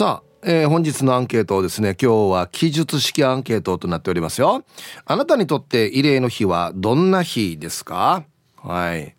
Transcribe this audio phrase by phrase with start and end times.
[0.00, 4.64] さあ、えー、本日のアンケートをですね今日は記述式アンケートとなっておりますよ。
[5.04, 8.24] あなたにとって慰霊の日はどんな日ですか？
[8.56, 9.14] はい、え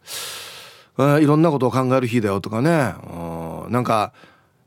[0.97, 2.95] ー、いろんなことを考える日だよとかね。
[3.13, 4.11] うんなんか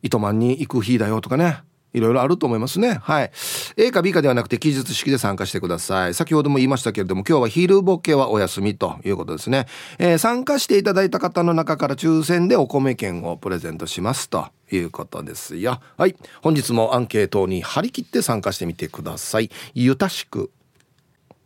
[0.05, 1.65] 糸満に行く日だよとかね。
[1.95, 2.99] いろいろあると思いますね。
[3.03, 3.31] はい。
[3.77, 6.15] A か B かではなくて記述式で参加してください。
[6.15, 9.67] 先ほども言いましたけれども、今日は昼ボケはお休みということですね。
[9.99, 15.80] えー、参加していただいた方の中から抽選でお米券をプレゼントしますということですよ。
[15.97, 16.17] はい。
[16.43, 19.51] 本日もアンケートに張り切って参加してみてください。
[19.74, 20.51] ゆたしく。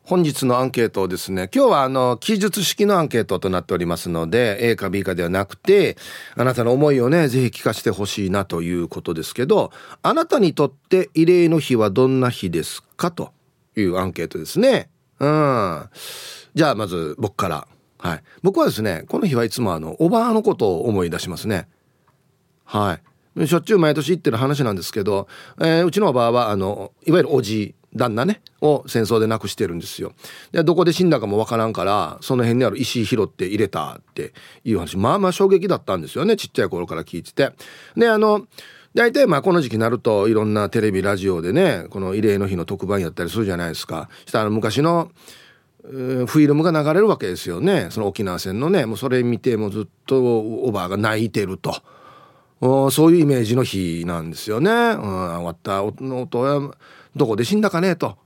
[0.08, 5.98] 本日のアンケートをですね、今日はあの、記述式のアンケートとなっておりますので、A か B かではなくて、
[6.34, 9.70] あなたの思いをね、ぜひ聞かせてほしいなということですけど、
[10.02, 13.10] あなたにとって慰霊の日はどんな日ですか？
[13.10, 13.34] と
[13.76, 14.88] いうアンケートですね。
[15.20, 15.88] うん。
[16.54, 17.68] じゃあまず僕から。
[17.98, 18.22] はい。
[18.42, 21.68] 僕はですね、この日はいつもあの、おばあのことを思い出しますね。
[22.64, 22.98] は
[23.36, 23.46] い。
[23.46, 25.28] しょっちゅう毎年言ってる話なんですけど、
[25.60, 30.12] えー、うちのおばあはあの、いわゆるおじ旦那ねを戦争で亡くしてるんですよ。
[30.52, 34.32] でどこで死んだかもわからんからその辺にある石拾って入れたって
[34.64, 34.96] いう話。
[34.96, 37.52] まあまあ衝撃だったんですよねちっちゃい頃から聞いてて。
[37.96, 38.46] であの
[38.94, 44.08] 大体まあこの時期になるといろんなテレビラジオでねこの慰霊の日の特番やったりするじゃないですか。
[44.24, 45.10] したら昔の
[45.82, 47.88] フィルムが流れるわけですよね。
[47.90, 51.74] その沖縄戦のねもうそれ見てもずっとおばあが泣いてると。
[52.90, 54.70] そういうイメージの日なんですよね。
[54.70, 56.74] うん、終わったお父
[57.16, 58.16] どこで死んだかねと。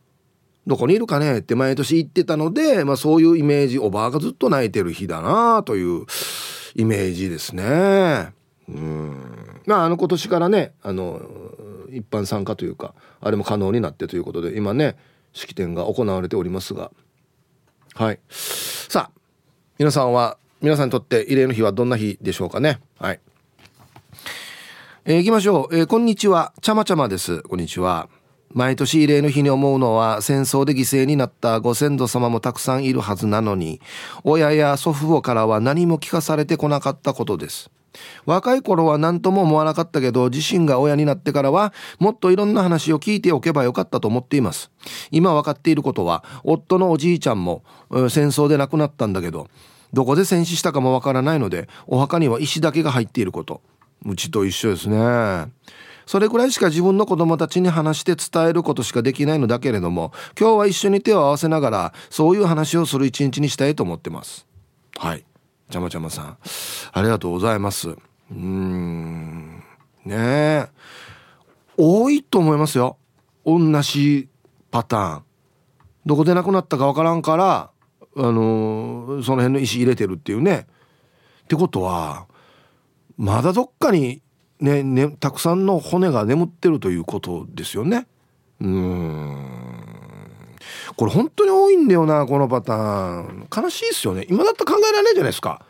[0.66, 6.06] どこにいるかねって毎年言ってたので、まあ、そういうイメージおばあがずっと泣いてる日だなという
[6.76, 8.32] イメージですね。
[8.68, 9.60] うん。
[9.66, 11.20] まああの今年からねあの
[11.90, 14.96] 一般参加というかあれも可能になってということで今ね
[15.32, 16.90] 式典が行われておりますが。
[17.94, 18.20] はい。
[18.28, 19.20] さあ
[19.78, 22.78] 皆さんは皆さんにとって慰霊の日はどんな日でしょうかね。
[22.98, 23.20] はい、
[25.04, 26.52] えー、行きましょう、えー、こんにちは。
[26.62, 27.42] ちゃまちゃまです。
[27.42, 28.08] こんにちは。
[28.54, 33.80] 毎年慰霊の日に思うのは戦争で犠牲になったご先祖様もたくさんいるはずなのに
[34.24, 37.70] 親や祖父母からは何も聞かされてこなかったことです。
[38.24, 44.70] 若い頃は何とも思わなかったけど自身が親になってからはもっといろんな話を聞いておけばよかったと思っています。
[45.10, 49.48] 今分かっていることは夫のおじいちゃんも戦争で亡くなったんだけど
[49.92, 53.60] どこで戦死したかもわからないのでお墓には石だけが入っていること。
[54.04, 55.52] うちと一緒ですね。
[56.12, 64.46] それくらいしか自分の子供たちに話して伝えることしかできないのだけれども今日は一緒に手を合わせながらそういう話をする一日にしたいと思ってます。
[64.98, 65.24] はい。
[65.70, 66.38] ちゃまちゃまさん。
[66.92, 67.96] ありがとうございます。
[68.30, 69.62] うん。
[70.04, 70.68] ねえ。
[71.78, 72.98] 多いと思いますよ。
[73.46, 74.28] 同じ
[74.70, 75.22] パターン。
[76.04, 77.70] どこで亡くなったかわからんから
[78.16, 80.66] あのー、その辺の石入れてるっていうね。
[81.44, 82.26] ってことは
[83.16, 84.20] まだどっかに
[84.62, 88.06] ねねたくさんの骨が眠ってるということですよね。
[88.60, 89.48] うん。
[90.96, 93.48] これ本当に多いんだよなこのパターン。
[93.54, 94.24] 悲しいですよね。
[94.30, 95.66] 今だったら考えられないじゃないですか。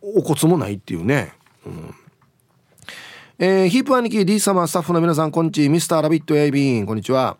[0.00, 1.32] お骨もないっていうね。
[1.64, 1.94] うん。
[3.38, 7.36] えー、ヒープ兄貴 D 様スタッフの皆さんこんにちミスターラビットエイビこんにちは。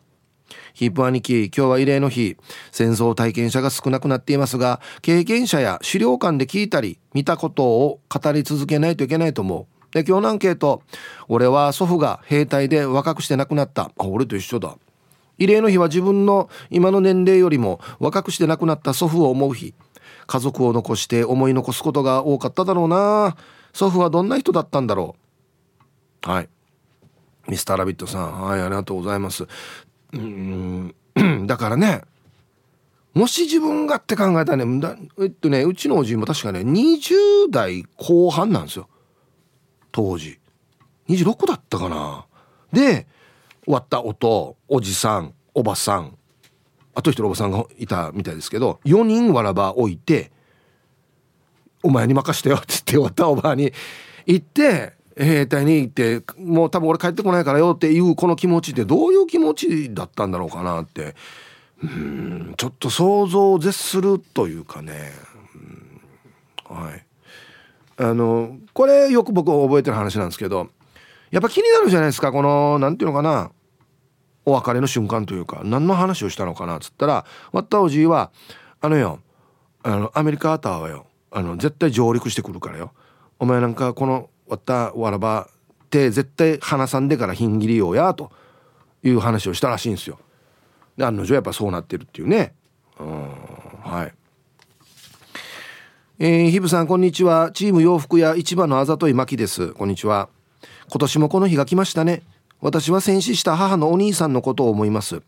[0.75, 2.37] ヒープ兄貴今日は慰霊の日。
[2.71, 9.72] 戦争体験者が少なくなっていますが経験者や資料館で聞いたり見たことを語り続けないといけないと思う。
[9.93, 10.83] で今日のアンケート
[11.29, 13.93] 俺は祖父が兵隊で若くして亡くなった。
[13.97, 14.77] あ俺と一緒だ。
[15.39, 19.75] 慰霊の日は自分の今の年齢よりも若くして亡くなった祖父を思う日。
[20.27, 23.37] 家族を残して思い残すことが多かっただろうな。
[23.73, 25.17] 祖父はどんな人だったんだろ
[26.27, 26.31] う。
[26.31, 26.49] はい。
[27.49, 28.43] ミスターラビットさん。
[28.43, 29.47] はいありがとうございます。
[30.13, 30.95] うん。
[31.47, 32.03] だからね
[33.15, 34.83] もし自分がって考えたらね
[35.21, 38.89] えっとねうちのおじいも確かね20代後半なんですよ。
[39.93, 40.39] 当時。
[41.09, 42.27] 26だったかな。
[42.73, 43.07] で
[43.65, 46.17] 終わった音おじさんおばさん
[46.95, 50.33] あと一人おばさんがいたみたいですけど4人わらば置いて
[51.85, 53.73] 「お前に任してよ」って言って終わったおばあに
[54.27, 61.15] 行って兵隊に行ってもう多分俺帰ってこないからよっていうこの気持ちってどういう気持ちだったんだろうかなって。
[61.83, 65.11] うんちょっと想像を絶するというかね、
[66.65, 67.05] はい。
[68.02, 70.69] あのこれよく僕覚えてる話なんですけど
[71.31, 73.52] やっぱ気になるじゃないですかこの何て言うのかな
[74.44, 78.32] お別れの瞬間というか何の話をしたのかなっつったらわったおじいは
[78.81, 79.20] あのよ
[79.84, 82.93] あのアメリカーターはよあの絶対上陸してくるからよ
[83.38, 85.49] お前なんかこのわったわらば
[85.84, 88.32] って絶対鼻さんでからひんぎりようやと
[89.04, 90.19] いう話をしたらしいんですよ。
[90.96, 92.54] で案の定やっぱそうなってるっていうね。
[92.99, 93.28] うん
[93.82, 94.22] はい。
[96.25, 97.51] えー、ヒブさんこんにちは。
[97.53, 99.73] チーム洋服屋市場のあざといまきです。
[99.73, 100.29] こんにちは。
[100.89, 102.23] 今年もこの日が来ましたね。
[102.61, 105.21] 私は戦死した母のお兄さんのことを思います。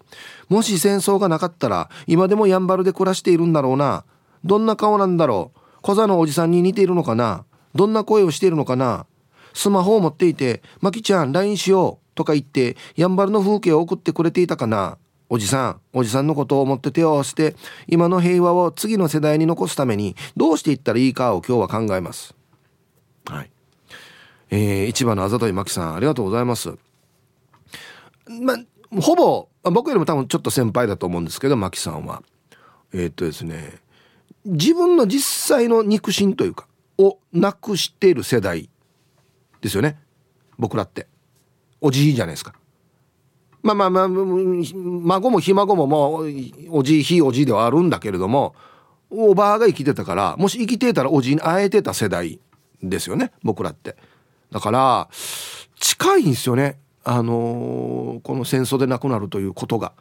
[0.48, 4.04] もし戦争がなかったら今でもやんばるで暮らしているんだろうな。
[4.44, 5.58] どんな顔なんだろう。
[5.82, 7.44] 小座のおじさんに似ているのかな。
[7.74, 9.06] どんな声をしているのかな。
[9.52, 14.96] スマホを持っていて「マキちゃん LINE しよう」とか言ってやんばるの風景を送ってくれていたかな。
[15.28, 17.56] おじさんおじさんのことを思って手を合わせて
[17.86, 22.34] 今の平和を次の世代に残すためにどうしていったらいいかを今日は考えます。
[23.26, 23.50] はい。
[24.50, 26.74] えー、市場のあざといまきさんありがとうございます。
[28.28, 28.56] ま
[29.00, 32.22] ほぼ僕よりも多分ちょっと先輩だと思うんですけどマキさんは。
[32.92, 33.80] えー、っとですね
[34.44, 36.66] 自分の実際の肉親というか
[36.98, 38.68] をなくしている世代
[39.60, 39.98] ですよね。
[40.58, 41.06] 僕らって。
[41.80, 42.54] おじいじゃないですか。
[43.64, 46.28] まあまあまあ孫もひ孫ももう
[46.70, 48.54] おじいひいおじいではあるんだけれども
[49.10, 52.38] おばあが生きてたからもし生きてたらおじいに会えてた世代
[52.82, 53.96] ですよね僕らって。
[54.50, 55.08] だから
[55.80, 56.78] 近いんですよね。
[57.02, 59.92] あのー、この戦争で亡くなるということが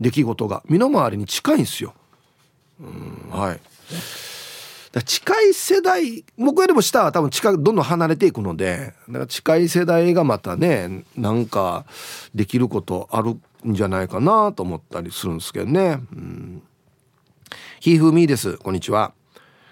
[0.00, 1.94] 出来事が身の回りに近いんですよ。
[2.80, 3.60] うんはい。
[5.04, 11.84] 近い世代僕よりも下は多分近どんどん離れていくのでだから近い世代がまたねなんか
[12.34, 16.00] できることあるんじゃないかなと思ったりするんですけどね。
[16.12, 16.62] うん、
[17.78, 19.12] ひふみですこんにちは。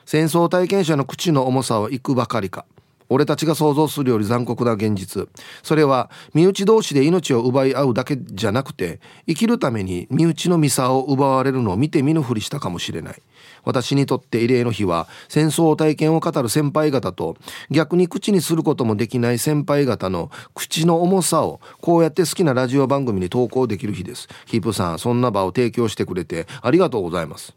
[0.07, 2.65] 戦争体験者の口の重さはいくばかりか。
[3.09, 5.29] 俺たちが想像するより残酷な現実。
[5.63, 13.23] それは身内同士で命を奪い合うだけじゃなくて生きるために身内のミサを奪われるのを見て見ぬふりしたかもしれない。
[13.65, 17.37] 私にとって慰霊の日は戦争体験を語る先輩方と
[17.71, 24.29] 逆に口にすることもできない先輩方の口の重さをこうやって好きなラジオ番組に投稿できる日です。
[24.47, 27.55] ヒープさんそんな場を提供してくれてありがとうございます。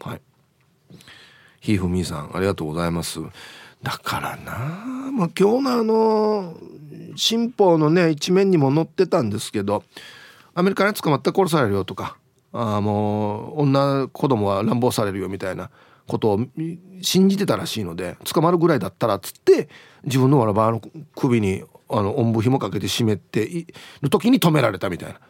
[0.00, 0.20] はい。
[1.60, 3.20] ひーふみーさんありがとうございます。
[3.84, 6.56] だからなまあ、今日のあの
[7.16, 9.84] 新報のね一面にも載ってたんですけど
[10.54, 12.16] アメリカに捕まって殺されるよとか
[12.52, 15.70] あもう女子供は乱暴されるよみたいな
[16.08, 16.40] ことを
[17.02, 19.68] 信じてたらしいので捕まるぐらいだったらっつって
[20.02, 20.80] 自分のわらばの
[21.14, 23.66] 首にあのおんぶ紐かけて締めてい
[24.00, 25.20] る時に止められたみたいな。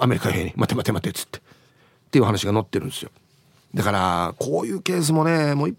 [0.00, 1.38] アメリカ兵に「待て待て待て」っつって。
[1.38, 3.10] っていう話が載ってるんですよ。
[3.74, 5.76] だからこういうケースもねもう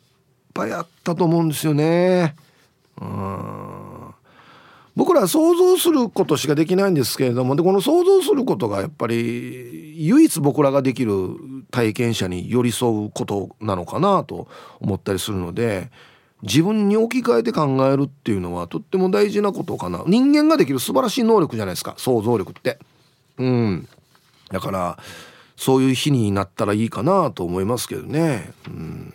[0.54, 2.36] ぱいあったと思うんですよね。
[3.02, 3.80] うん。
[4.96, 11.38] 僕らは想像することしかできないんですけれどもでこの想像することがやっぱり唯一僕らができる
[11.72, 14.50] 体験者に寄り添うことなのかなと
[14.82, 15.90] 思ったりするので
[16.42, 20.04] 自分に置き換えて考えるっていうのはとっても大事なことかな。
[20.06, 22.80] 人間ができる素晴らしい能力じゃないですか想像力って。
[23.38, 23.88] うん。
[24.52, 25.00] だから
[25.56, 28.52] そういう日になったらいいかなと思いますけどね。
[28.68, 29.14] うん。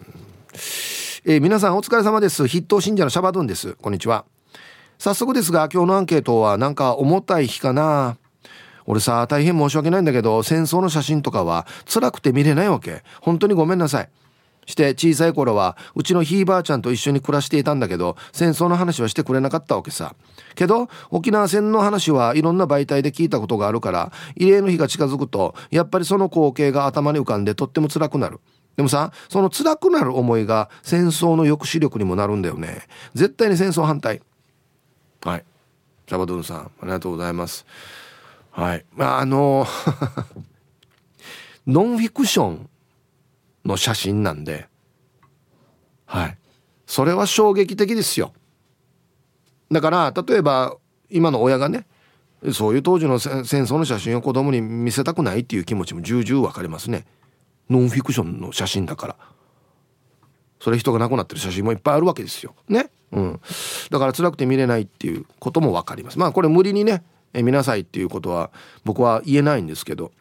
[1.26, 2.47] えー、皆さんお疲れ様です。
[2.47, 3.76] 筆頭信者のシャバドゥンです。
[3.81, 4.26] こんにちは。
[4.99, 8.19] 早速ですが今日のアンケートはなんか重たい日かな。
[8.85, 13.03] 俺さ大変申し訳ないんだけど戦争の写真とかは辛くて見れないわけ。
[13.23, 14.11] 本当にごめんなさい。
[14.67, 20.15] して小さい頃はうちのひいばあちゃんと一緒に暮らしていたんだけど戦争の話はしてくれなかったわけさ。
[20.55, 28.41] けど沖縄戦の話はいろんな媒体で聞いたことがあるから慰霊の日が近づくとやっぱりその光景が頭に浮かんでとっても辛くなる。
[28.76, 32.82] でもさその辛くなる思いが戦争の抑止力にもなるんだよね。
[33.15, 34.21] 絶対に戦争反対。
[35.23, 35.44] はい。
[36.09, 37.65] シャバドゥンさんありがとうございます。
[38.50, 38.85] はい。
[38.94, 39.67] まああの
[41.67, 42.69] ノンフィクション
[43.65, 44.69] の写真なんで。
[46.06, 46.39] はい。
[46.87, 48.32] それは衝撃的ですよ。
[49.70, 50.77] だから例えば
[51.10, 51.87] 今の親がね
[52.53, 57.06] そういう当時の戦争の写真を子供に見せたくないっていう気持ちも重々わかりますね。
[57.71, 59.17] ノンフィクションの写真だから。
[60.61, 62.55] それ人が亡くなってる写真もいっぱいあるわけですよ。
[62.69, 62.91] ね？
[63.13, 63.41] うん。
[63.91, 66.19] だから辛くて見れないっていうことも分かります。
[66.19, 68.51] まあこれ無理にねえ見なさいっていうことは
[68.85, 70.13] 僕は言えないんですけど。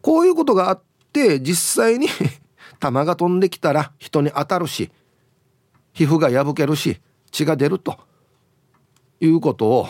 [0.00, 2.08] こういうことがあって実際に
[2.80, 4.90] 弾が飛んできたら人に当たるし
[5.92, 7.98] 皮膚が破けるし血が出ると。
[9.20, 9.88] いうことを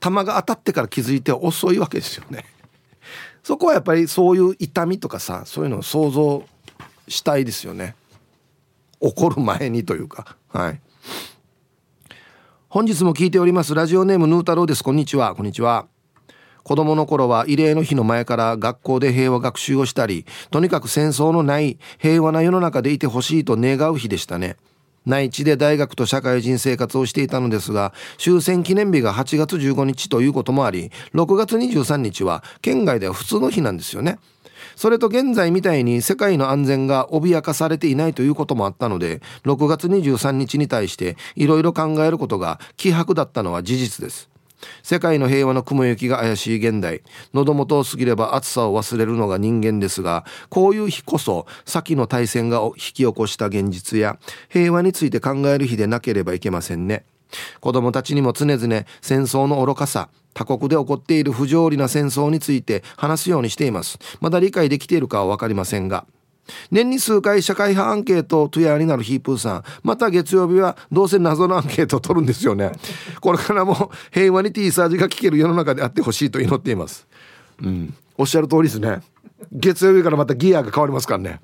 [0.00, 2.44] 弾が当たってから気づいて遅いわけですよね。
[3.46, 6.42] そこはやっぱりそういう痛みとかさそういうのを想像
[7.06, 7.94] したいですよね。
[9.00, 10.36] 起こる前にというか。
[10.48, 10.80] はい。
[12.68, 13.72] 本日も聞いております。
[13.72, 14.82] ラジオネームヌー太郎です。
[14.82, 15.36] こんにちは。
[15.36, 15.86] こんにちは。
[16.64, 24.56] 子供の頃は慰霊の日の前から学校で平和学習をしたりとにかく戦争のない平和な世の中でいてほしいと願う日でしたね。
[25.06, 34.18] 内地で大学と社会人生活をしていたのですが終戦記念日が8月15日ということもあり6月23日は県外では普通の日なんですよね。
[34.74, 44.28] それと現在みたいに世界の安全が脅かされていないということもあったので6月23日に対していろいろ考えることが希薄だったのは事実です。
[44.82, 47.02] 世界の平和の雲行きが怪しい現代。
[47.34, 57.04] 喉元を過ぎれば暑さを忘れるのが人間ですがこういう日こそ先の大戦が引き起こした現実や平和について考える日でなければいけませんね。
[57.60, 63.98] 子供たちにも常々戦争の愚かさ他国で起こっている不条理な戦争について話すようにしています。
[64.20, 66.06] まだ理解できているかは分かりませんが
[66.70, 69.64] 年に数回社会派アンケートをトゥヤーになるヒープーさん。
[69.82, 72.72] また月曜日はどうせ謎のアンケートを取るんですよね。
[73.20, 77.06] これからも平和に T サージが聞ける世の中であってほしいと祈っています。
[77.62, 77.94] うん。
[78.16, 79.00] おっしゃる通りですね。
[79.52, 81.40] 月曜日からまたギアが変わりますからね、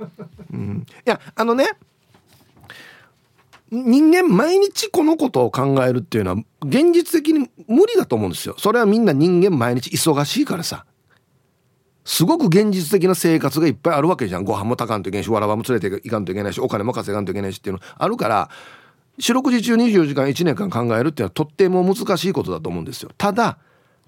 [0.52, 1.70] うん、いやあのね
[3.70, 8.54] 人間毎日このことを考えるっていうのは現実的に無理だと思うんですよ。
[8.58, 10.84] それはみんな人間毎日忙しいからさ
[12.04, 14.44] すごく現実的な生活がいっぱいあるわけじゃん。
[14.44, 18.50] ご飯も炊かんといけないしわらばも連れていかんといけないしお金も稼がんといけないしっていうのあるから
[19.18, 23.10] 四六時中24時間1年間考えるっていうのはとっても難しいことだと思うんですよ。
[23.16, 23.58] ただ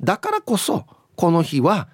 [0.00, 1.88] だからこそこの日は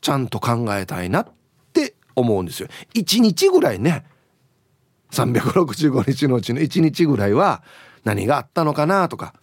[0.00, 1.28] ちゃんと考えたいなっ
[1.72, 2.68] て思うんですよ。
[2.94, 4.04] 1日ぐらいね
[5.12, 7.62] 365日のうちの1日ぐらいは
[8.04, 9.34] 何があったのかなとか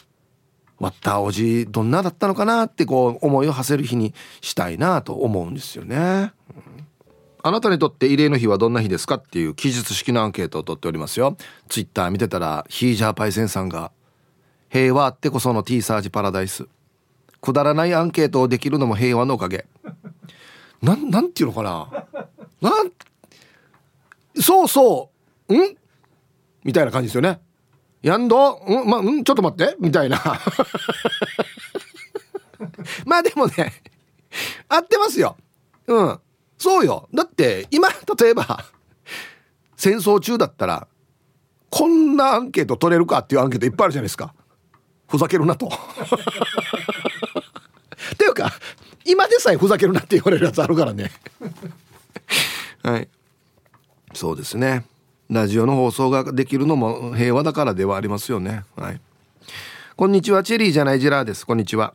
[0.80, 6.32] 割ったおじどんなだったのかなってこう思いを馳せる日にしたいなと思うんですよね、
[7.44, 11.38] あなたにとって慰霊の日はどんな日ですかっていう記述式のアンケートを取っておりますよ。
[11.70, 13.92] ツイッター見てたらヒージャーパイセンさんが
[14.70, 16.68] 平和あってこその T サージパラダイス。
[17.40, 19.66] くだらないアンケートをできるのも平和のおかげ。
[20.82, 22.06] なんなんていうのかな。
[22.62, 22.92] なん
[24.42, 25.10] そうそ
[25.48, 25.78] うん？
[26.64, 27.40] みたいな感じですよね。
[28.02, 28.62] やんど？
[28.68, 29.76] うんまうんちょっと待って。
[29.80, 30.22] みたいな。
[33.06, 33.74] まあでもね
[34.70, 35.38] 合ってますよ。
[35.88, 36.20] うん。
[36.58, 37.08] そうよ。
[37.14, 38.66] だって今例えば
[39.76, 40.88] 戦争中だったら
[41.70, 44.34] こんなアンケート取れるかっていうアンケートいっぱいあるじゃないですか。
[45.08, 45.68] ふざけるなと。
[48.14, 48.52] っていうか
[49.06, 51.12] 今でさえふざけるなって言われるやつあるからね。
[52.84, 53.10] はい。
[54.14, 54.86] そうですね。
[55.30, 58.64] ラジオの放送ができるのも平和だからではありますよね。
[58.76, 59.02] はい。
[59.96, 60.42] こんにちは。
[60.42, 61.46] チェリーじゃないジェラーです。
[61.46, 61.94] こんにちは。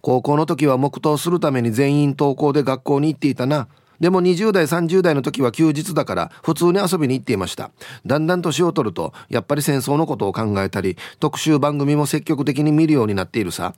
[0.00, 3.68] 高校の時は黙祷するために全員登校で学校に行っていたな。
[4.00, 7.70] でも20代30代の時は休日だから普通に遊びに行っていました。
[8.04, 13.74] だんだん年を取るとやっぱり戦争のことを考えたり特集番組も積極的に見るようになっているさ。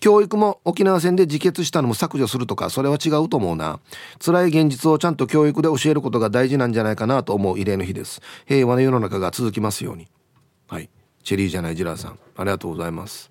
[0.00, 3.80] 教育も沖縄戦で自決したのも削除するとかそれは違うと思うな。
[4.24, 8.20] 辛い現実をちゃんと教育で教えることが大事なんじゃないかなと思う慰霊の日です。
[8.46, 10.08] 平和な世の中が続きますように。
[10.68, 10.88] はい。
[11.22, 12.18] チェリーじゃないジラーさん。
[12.36, 13.30] ありがとうございます。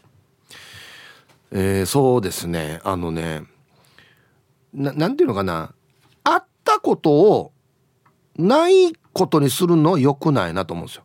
[1.52, 2.80] えー、そうですね。
[2.84, 3.44] あのね
[4.74, 5.74] ななんていうのかな。
[6.80, 7.52] たことを
[8.38, 11.04] ないことにするのは良くないなと思うんですよ。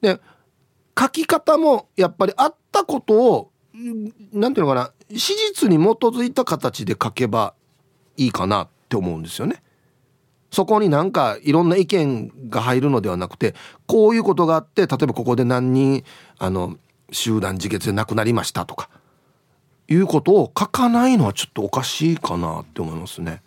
[0.00, 0.20] で
[0.98, 3.50] 書き方もやっぱりあったことを
[4.32, 7.54] 何ていうのかな史実に基づいた形で書けば
[8.16, 9.62] いいかなって思うんですよね。
[10.50, 13.54] そこになんかいろんな意見が入るのではなくて
[13.86, 16.04] こういうことがあって例えばここで何人
[16.38, 16.78] あの
[17.10, 18.88] 集団自決で亡くなりましたとか
[19.88, 23.42] いうことを書かないのはちょっとおかしいかなって思いますね。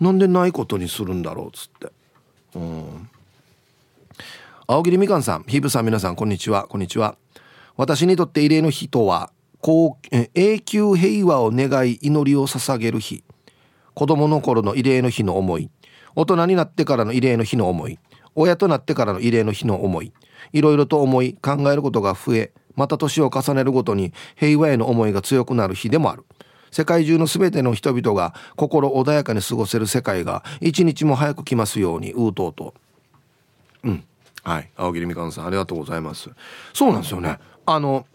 [0.00, 1.92] なんでないことにするんだろうっつって。
[2.54, 3.10] うん。
[4.66, 6.66] 青桐みかんさんヒブさん皆さんこんにちは。
[6.68, 7.16] こんにちは。
[7.76, 9.30] 私にとって慰霊の日とは
[9.62, 13.24] 永久平和を願い祈りを捧げる日。
[13.94, 15.70] 子供の頃の慰霊の日の思い。
[16.14, 17.98] 大人になってからの慰霊の日の思い。
[18.34, 20.12] 親となってからの慰霊の日の思い。
[20.52, 26.24] いろいろと思い考えることが増えまた年を重ねるごとに平和への思いが強くなる日でもある。
[26.70, 32.74] 世界中の全ての人々が心穏やかに過ごせる世界が一日も早く来ますようにうとうと。
[33.84, 34.04] うん。
[34.42, 34.70] はい。
[34.76, 36.30] 青桐みかんさんありがとうございます。
[36.72, 37.38] そうなんですよね。
[37.66, 38.06] あの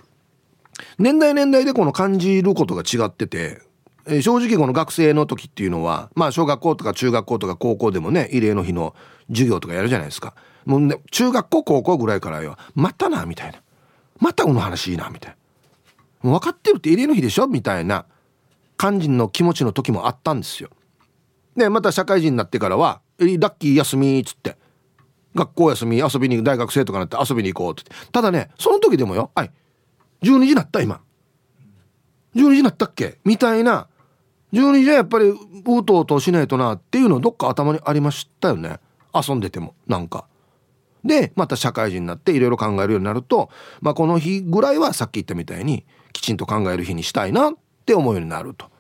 [0.98, 3.62] 年代年代でこの感じることが違ってて
[4.06, 8.96] え正直この学生の時っていうのはまあ小学校とか中学校とか高校でもね慰霊の日の
[9.30, 10.34] 授業とかやるじゃないですか。
[10.66, 13.60] もうね中学校高校ぐらいからよまたなみたいな。
[14.20, 15.36] またこの話いいなみたい
[16.24, 16.32] な。
[16.32, 18.06] 分かってるって慰霊の日でしょみたいな。
[18.84, 20.70] 肝心の気持ちの時もあったんですよ。
[21.56, 24.58] でまた社会人になってからは「ラッキー休み」っつって
[25.34, 29.52] 学校休み遊びに大学生とかなって遊びに行こうってただねその時でもよ「はい
[30.22, 31.00] 12時になった今
[32.36, 33.88] 12時になったっけ?」みたいな
[34.52, 38.82] 12時はやっぱりうとうとしないとなっていうのどっか頭にありましたよね
[39.14, 40.26] 遊んでてもなんか。
[41.06, 43.50] でまた社会人になっていろいろ考えるようになると、
[43.82, 47.54] まあ、この日ぐらいはさっき言ったみたいにきちんと考える日にしたいなっ
[47.86, 48.73] て思うようになると。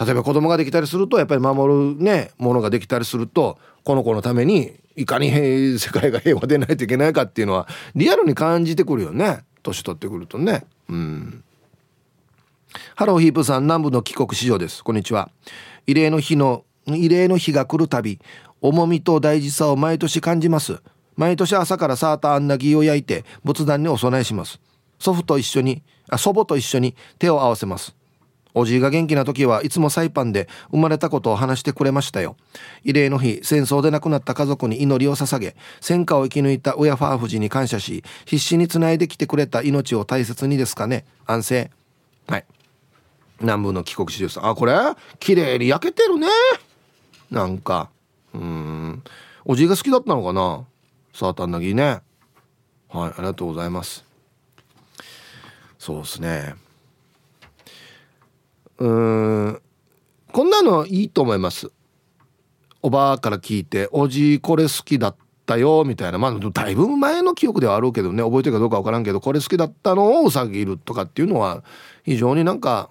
[0.00, 5.30] 例えば子供ができたりするとやっぱり守るねものができたりするとこの子のためにいかに
[5.78, 9.44] 世界が平和でないといけないかっていうのはリアルに感じてくるよね。
[9.62, 10.64] 年取ってくるとね。
[10.88, 11.44] うん。
[12.96, 14.84] ハローヒープさん南部の帰国子女です。
[14.84, 15.30] こんにちは。
[15.86, 18.20] 慰霊の日の慰霊の日が来るたび
[18.60, 20.80] 重みと大事さを毎年感じます。
[21.16, 24.60] 毎年朝からサーターアンナギーを焼いて仏壇にお供えします。
[24.98, 27.94] 祖父と一緒にあ祖母と一緒に手を合わせます。
[28.54, 32.36] おじいが元気な時はいつもサイパンで生まれたことを話してくれましたよ。
[32.84, 41.04] 慰霊の日戦争で亡くなった家族に祈りを捧げ戦火を生き抜いた親ファーフジに感謝し必死につないできてくれた命を大切にですかね。
[41.26, 41.70] 安静。
[42.28, 42.44] はい。
[43.40, 44.48] 南部の帰国子女さん。
[44.48, 44.74] あこれ？
[45.18, 46.28] 綺麗に焼けてるね。
[47.30, 47.90] なんか。
[48.32, 49.02] うん。
[49.44, 50.64] おじいが好きだったのかな？
[51.12, 52.00] サーターナギね。
[52.88, 54.04] はいありがとうございます。
[55.78, 56.54] そうですね。
[58.78, 59.60] うん。
[60.32, 61.70] こんなのいいと思います。
[62.82, 65.16] おばあから聞いて「おじいこれ好きだっ
[65.46, 66.18] たよ」みたいな。
[66.18, 68.22] まあだいぶ前の記憶ではあるけどね。
[68.22, 71.64] 覚えてるかどうか分からんけどこれ好きだったのをうさぎるとかっていうのは
[72.04, 72.90] 非常になんか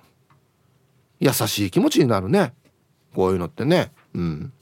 [1.20, 2.54] 優しい気持ちになるね。
[3.14, 3.92] こういうのってね。
[4.16, 4.54] うん。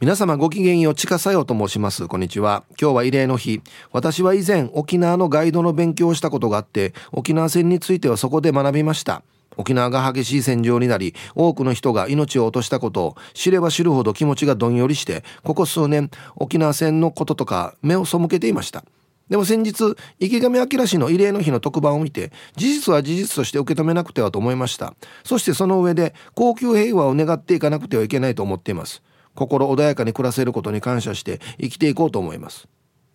[0.00, 2.06] 皆様ごきげんようちかさよと申します。
[2.06, 2.62] こんにちは。
[2.80, 3.62] 今日は慰霊の日。
[3.90, 9.24] 私は以前沖縄のガイドの勉強をしたことがあって沖縄戦についてはそこで学びました。
[9.56, 18.84] 沖縄が激しい戦場になり多くの人が命を落としたことを知れば知るほど気持ちがどんよりしてここ数年沖縄戦のこととか目を背けていました。
[19.28, 24.94] でも先日池上彰氏の慰霊の日の特番を見て事実は事実として受け止めなくてはと思いました。
[25.24, 29.02] そしてその上で高級平和を願っていかなくてはいけないと思っています。
[29.38, 32.66] 心穏やかに暮らせることに感謝して生きていこうと思います。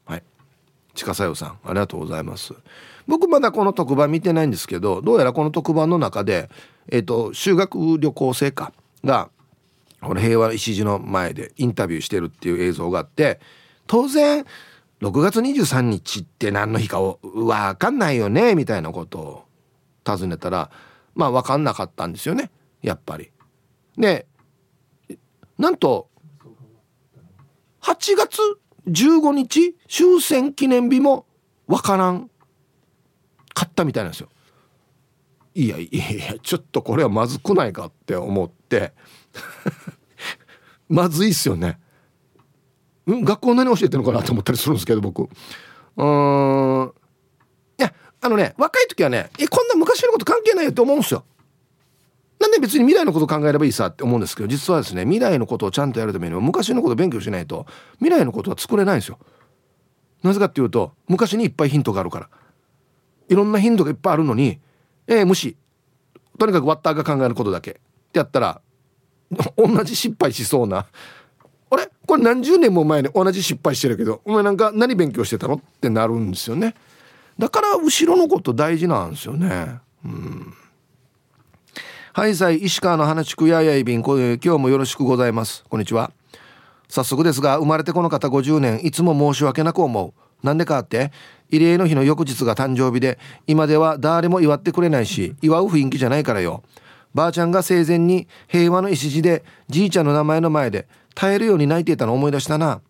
[0.06, 0.24] はい。
[0.94, 2.54] 近さよさんありがとうございます。
[3.08, 6.50] 僕まだこの特番見てないんですけどどうやらこの特番の中で
[6.90, 8.72] えっ、ー、と修学旅行生か
[9.04, 9.30] が
[10.02, 13.42] この平和礎の前でインタビューしてるっていう映像があって
[13.88, 14.46] 当然
[15.02, 19.44] 6月23日って何の日か分かんないよねみたいなことを
[20.06, 20.72] 尋ねたら
[21.16, 22.50] まあ分かんなかったんですよね
[22.82, 23.32] やっぱり。
[23.98, 24.26] で
[25.58, 26.08] なんと
[27.84, 28.40] 8月
[28.88, 31.26] 15日終戦記念日も
[31.68, 32.30] わからん
[33.54, 34.30] かったみたいなんですよ。
[35.56, 38.94] いやいやいやちょっとこれはまずくないかって思って
[40.90, 41.78] まずいっすよね。
[43.12, 45.24] ん学校何教えてるのかなと思ったりするんですけど僕。
[45.24, 46.94] うーん
[47.80, 51.26] いやあのね若い時はねえこんな昔のこと関係ないよって思うんですよ。
[52.44, 57.66] なんで別に未来のこと考えればいいさって思うんですけど実はですね未来のことをちゃんとやるためには昔のことを勉強しないと
[58.00, 59.18] 未来のことは作れないんですよ。
[60.24, 62.30] なぜかっていうと昔にいっぱいヒントがあるから。
[63.30, 64.60] いろんなヒントがいっぱいあるのに
[65.08, 65.56] えー、無視。
[66.38, 67.72] とにかくワッターが考えることだけ。
[67.72, 67.74] っ
[68.12, 68.62] てやったら
[69.56, 70.86] 同じ失敗しそうな。
[71.70, 71.90] あれ？
[72.06, 75.56] これ何十年も前に同じ失敗してるけどお前なんか何勉強してたの？
[75.56, 76.76] ってなるんですよね。
[77.40, 79.80] だから後ろのこと大事なんですよね。
[80.06, 80.54] うん。
[82.16, 85.66] はいさい石川の花地区ややいびん今日もよろしくございます。
[85.68, 86.12] こんにちは。
[86.88, 90.46] 早速ですが生まれてこの方50年いつも申し訳なく思う。
[90.46, 91.12] なんでかって
[91.50, 96.62] 慰霊の日の翌日が誕生日で今では誰も祝ってくれないし祝う雰囲気じゃないからよ。
[97.16, 102.82] ばあちゃんが生前に平和の礎でじいちゃんの名前の前で耐えるように泣いていたのを思い出したな。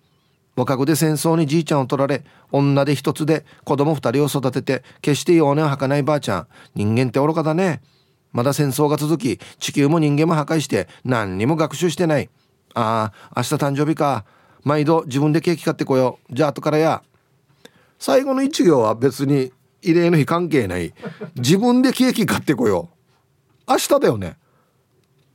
[0.58, 6.48] 若子で戦争にじいちゃんを取られ女で一つで子供二人を育てて決して弱音を吐かないばあちゃん。
[6.76, 7.82] 人間って愚かだね。
[8.34, 12.30] まだ戦争が続き地球も人間も破壊して何にも学習してない。
[12.74, 14.26] ああ明日誕生日か。
[14.64, 16.36] 毎度自分でケーキ買ってこよう。
[16.36, 17.04] じゃあ後からや。
[18.00, 20.94] 最後の一行は別に慰霊の日関係ない。
[21.36, 22.90] 自分でケーキ買ってこよ
[23.68, 23.72] う。
[23.72, 24.38] 明日だよね。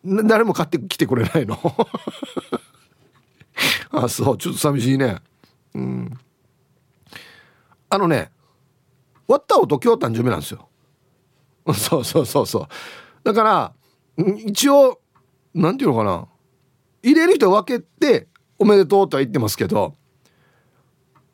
[0.05, 1.59] 誰も買ってきてくれないの。
[3.91, 5.19] あそうちょっと寂しいね。
[5.75, 6.19] うん。
[7.91, 8.31] あのね
[9.27, 10.68] 割った音今日誕生日なんですよ。
[11.75, 12.69] そうそうそうそう。
[13.25, 13.73] だから
[14.47, 15.01] 一応
[15.55, 16.29] なんていうのかな。
[17.03, 18.27] 入れる人分けて
[18.59, 19.95] おめでとうとは言ってますけど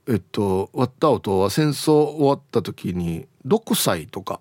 [0.07, 4.41] えっと割った音は戦争終わった時に6歳とか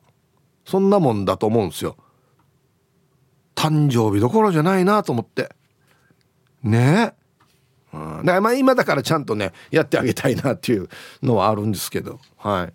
[0.66, 1.98] そんなもんだと思うんですよ。
[3.56, 5.50] 誕生日どころじゃないなと思って。
[6.64, 7.14] ね。
[7.94, 10.90] え、うん、だからまあ今だからちゃんとねやってあげたいなっていう
[11.22, 12.20] のはあるんですけど。
[12.38, 12.74] はい。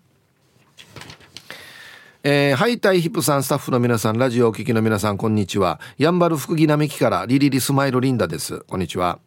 [2.21, 5.79] えー、ハイタイヒップさんスタッフの皆さんラジオお聞きの皆さんこんにちは。
[5.97, 8.59] やんばる福木並木からリリリスマイルリンダです。
[8.67, 9.19] こんにちは。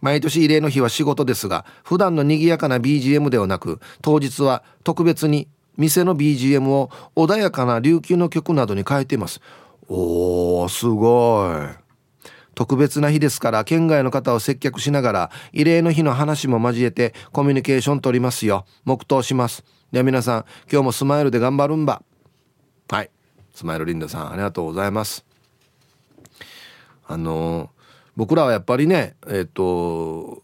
[0.00, 9.40] 毎年慰霊の日は仕事ですが普段の賑やかな BGM ではなく当日は特別に店の BGM を穏やかな琉球の曲などに変えています。
[9.86, 11.68] おおーすごい。
[12.56, 18.66] 特別な日ですから県外の方を接客しながら慰霊の日の話も交えてコミュニケーション取りますよ。
[18.84, 19.64] 黙祷します。
[19.92, 22.02] では皆さん今日もスマイルで頑張るんば。
[22.92, 23.10] はい
[23.54, 25.24] スマイルリンダさんありがとうございます
[27.06, 27.70] あの
[28.16, 30.42] 僕らはやっぱりねえっ、と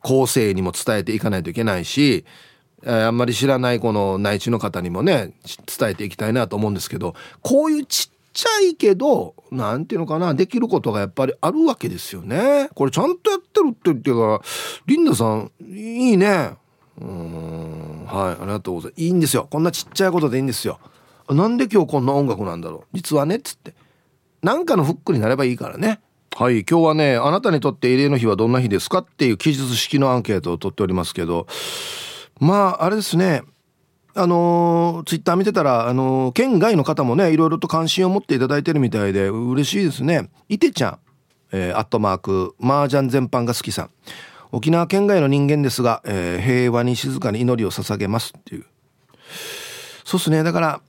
[0.00, 2.24] 後世にも伝えていかないといけないし
[2.86, 5.34] あんまり知らないこの内地の方にもね
[5.78, 12.70] 伝えていきたいなと思うんですけどこういうちっちゃいけど何ていうのかなできることがやっぱりあるわけですよね。
[12.74, 14.40] これちゃんとやってるって言ってから
[14.86, 16.56] リンダさんいいね。
[16.98, 19.02] うんはいありがとうございます。
[19.02, 20.80] いいんですよこんなちっちゃいことでいいんですよ。
[21.30, 22.82] なんで今日こんな音楽なんだろう？
[22.92, 23.74] 実はねっつって。
[24.42, 26.00] なんかのフックになればいいからね。
[26.36, 31.46] はい今日はねあなたにとって慰霊の日はどんな日ですかっていう記述式のアンケートを取っておりますけど。
[32.40, 33.42] まああれですね。
[34.16, 40.30] あの、ツイッター見てたら、あの、県外の方もねいろいろと関心を持っていただいてるみたいで嬉しいですね。
[40.48, 40.98] いてちゃん、
[41.50, 43.90] えー、アットマーク麻雀全般が好きさん。
[44.52, 48.66] 沖縄県外の人間ですが、えー、平和に静かに祈りを捧げますっていう。
[50.04, 50.44] そうっすね。
[50.44, 50.80] だから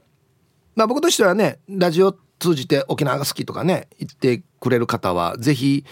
[0.76, 5.86] まあ僕としてはねラジオ通じて沖縄が好きとかね言ってくれる方は是非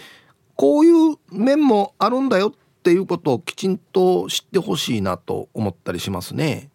[0.56, 6.70] こういう面もあるんだよっていうことをきちんと知ってほしいなと思ったりしますね。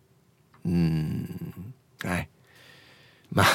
[0.65, 1.53] うん。
[2.03, 2.29] はい。
[3.31, 3.45] まあ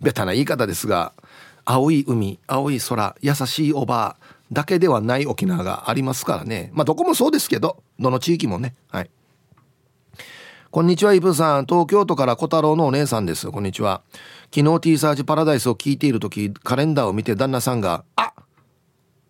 [0.00, 1.12] ベタな言い方ですが
[1.64, 6.70] 青い海青い空優しいおばあだけではない沖縄がありますからね。
[6.72, 8.74] まあどこもそうですけどどの地域もね。
[8.90, 9.10] はい。
[10.74, 11.66] こんにちはイブさん。
[11.66, 13.48] 東京都から小太郎のお姉さんです。
[13.48, 14.02] こんにちは。
[14.52, 18.32] 昨日 T サージパラダイスを聞いている時カレンダーを見て旦那さんが「あ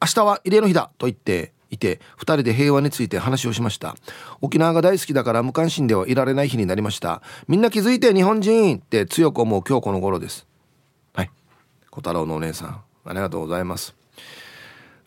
[0.00, 3.94] 明日は慰霊の日だ!」と言っていて2人で平和について話をしました。
[4.40, 7.20] 沖縄が大好きだから無関心ではいられない日になりました。
[7.46, 10.46] みんな気づいて日本人って強く思う今日この頃です。
[11.12, 11.30] はい。
[11.90, 13.94] 小太郎のお姉さんありがとうございます。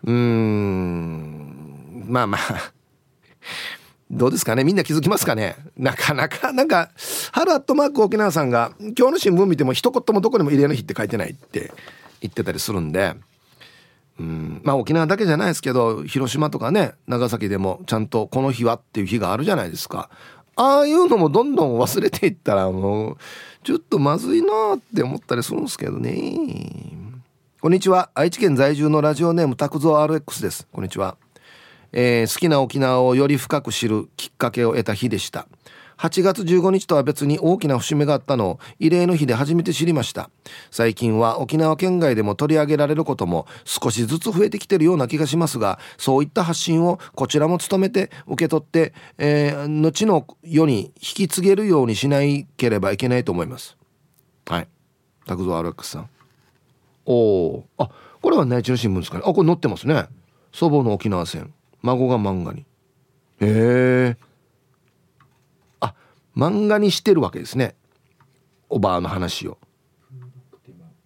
[0.04, 2.06] うーん。
[2.08, 2.78] まあまあ。
[4.10, 4.64] どうですかね？
[4.64, 5.56] みんな気づきますかね？
[5.78, 6.92] なかなかなんか
[7.32, 11.74] ハルアットマーク沖縄さんが今日の新聞見ても一言もどこにも慰霊の日って書いてないって
[12.22, 13.16] 言ってたりするんで
[14.20, 20.10] うんまあ沖縄だけじゃないですけど広島とかね長崎でもちゃんとこの日はっていう日があるじゃないですか。
[20.56, 23.18] ああいうのもどんどん忘れていったらもう
[23.64, 26.36] ちょっとまずいなって思ったりするんですけどね。
[27.62, 28.10] こんにちは。
[28.16, 30.68] 愛知県在住のラジオネーム拓蔵 RX です。
[30.72, 31.18] こんにちは、
[31.92, 35.48] えー、好きな沖縄をより深く知るきっかけを得た日でした。
[35.98, 40.30] 8月15日とは別に大きな節目があったのを慰霊の日で初めて知りました。
[40.70, 52.20] 最近は沖縄県外でも取り上げられることも少しずつ増えてきてるような気がしますがそういった発信をこちらも務めて受け取って、えー、後の世に引き継げるようにしな
[52.58, 53.76] ければいけないと思います。
[54.46, 54.68] はい。
[55.26, 56.10] 拓蔵アルックスさん。
[57.06, 57.90] おおあ
[58.22, 59.24] これは内地の新聞ですかね。
[59.26, 60.06] あこれ載ってますね。
[60.52, 61.54] 祖母の沖縄戦。
[61.88, 62.66] 孫が漫画に。
[63.40, 64.18] へえ。
[65.80, 65.94] あ
[66.36, 67.76] 漫画にしてるわけですね。
[68.70, 69.58] おばあの話を。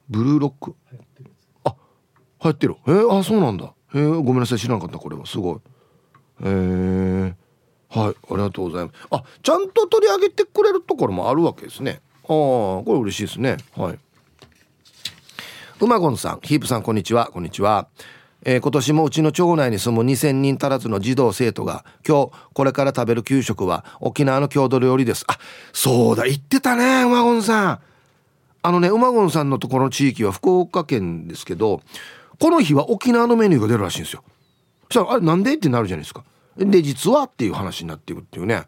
[0.09, 0.75] ブルーロック
[1.63, 1.75] あ
[2.43, 2.75] 流行ってる。
[2.87, 3.73] えー、あそうなんだ。
[3.93, 5.25] えー、ごめんなさい知らなかったこれは。
[5.25, 5.57] すごい。
[6.43, 6.45] え。
[6.45, 7.33] ー、
[7.89, 9.07] はいありがとうございます。
[9.11, 12.01] あちゃんと取り上げてくれるところもあるわけですね。
[12.23, 13.57] ああこれ嬉しいですね。
[13.75, 13.99] はい。
[15.79, 17.27] うまごんさんヒープさんこんにちは。
[17.27, 17.87] こんにちは。
[18.43, 25.25] えー、今年もうちの町内に住む2,000人足らずの児童生徒が今日これから食べる給食は沖縄の郷土料理です。
[25.27, 25.37] あ
[25.73, 27.79] そうだ言ってたね馬ゴンさん。
[28.63, 31.81] あのね馬ゴンさんのところの地域は福岡県ですけど
[32.39, 34.23] この日は沖縄のメニューが出るらしいんですよ。
[34.89, 35.53] そしたらあれなんで？
[35.53, 36.23] ってなるじゃないですか。
[36.57, 38.63] で実はっていう話になっていくっていうね。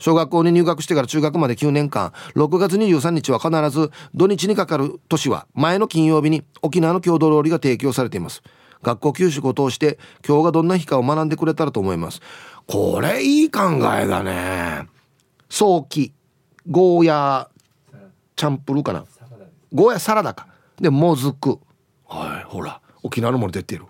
[0.00, 8.42] 小学校に入学してから中学まで9年間6月23日は必ず土日にかかる年は前の金曜日に沖縄の郷土料理が提供されています。
[8.84, 12.20] 学校給食を通して今日がどんな日かを学んでくれたらと思います。
[12.68, 13.62] これいい考
[13.98, 14.86] えだね。
[15.48, 16.12] 早期
[16.70, 17.48] ゴーヤ
[18.36, 19.04] チャンプルーかな？
[19.72, 20.46] ゴーヤサラダか。
[20.80, 21.58] でもずく。
[22.06, 23.86] はいほら沖縄のもの出てる。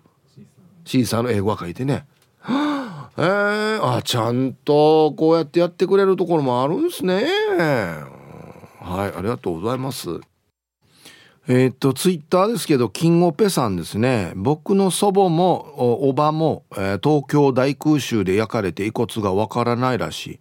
[0.85, 2.07] シーサーの英語が書いてね。
[3.17, 7.25] えー、あちゃんとこうやってやってくれるところもあるんですね。
[8.81, 10.21] はいありがとうございます。
[11.47, 14.33] えっ、とツイッターですけど金オペさんですね。
[14.35, 20.41] 僕の祖母もおばも、えー、東京大空襲で焼かれて遺骨がわからないらしい。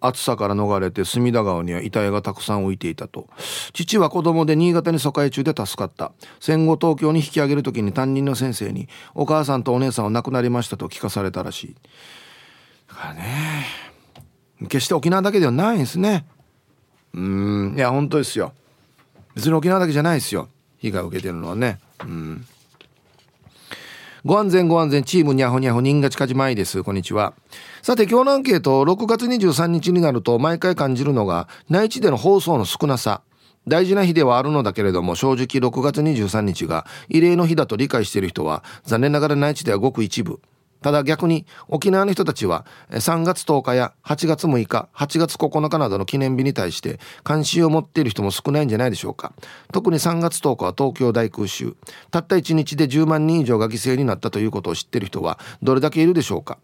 [0.00, 3.28] 暑さから逃れて隅田川には遺体がたくさん浮いていたと。
[3.74, 6.12] 父は子供で新潟に疎開中で助かった。
[6.40, 11.76] 戦後東京に引き上げる時に担任の先生にお母さんとお姉さんは亡くなりましたと聞かされたらしい。
[12.88, 13.66] だからね
[14.62, 16.24] 決して沖縄だけではないんですね。
[17.12, 18.54] うんいや本当ですよ。
[19.40, 20.48] 別に沖縄だけじゃないですよ。
[20.76, 21.78] 被害を受けてるのはね。
[22.04, 22.44] うん。
[24.22, 26.82] ご安全ご安全チームにゃほにゃほ人が近じまいです。
[26.84, 27.32] こんにちは。
[27.80, 33.22] さて今日のアンケート6月23日になると毎回感じるのが内地での放送の少なさ。
[33.66, 40.40] 大事な日ではあるのだけれども正直6月23日が異例の日だと理解している人は残念ながら内地ではごく一部。
[40.82, 49.32] ただ逆に沖縄の人たちは3月10日や8月6日8月9日などの記念日に対して関心を持っている人も少ないんじゃないでしょうか。
[49.72, 51.76] 特に3月10日は東京大空襲。
[52.10, 56.58] たった1日で10万人以上が犠牲になったということを知っている人はどれだけいるでしょうか。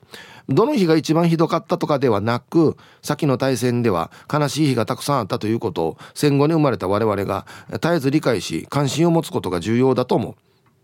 [0.49, 10.35] どの日が一番ひどかったとかではなく先の大戦では悲しい日がたくさんあったということを戦後に生まれた我々が絶えず理解し関心を持つことが重要だと思う。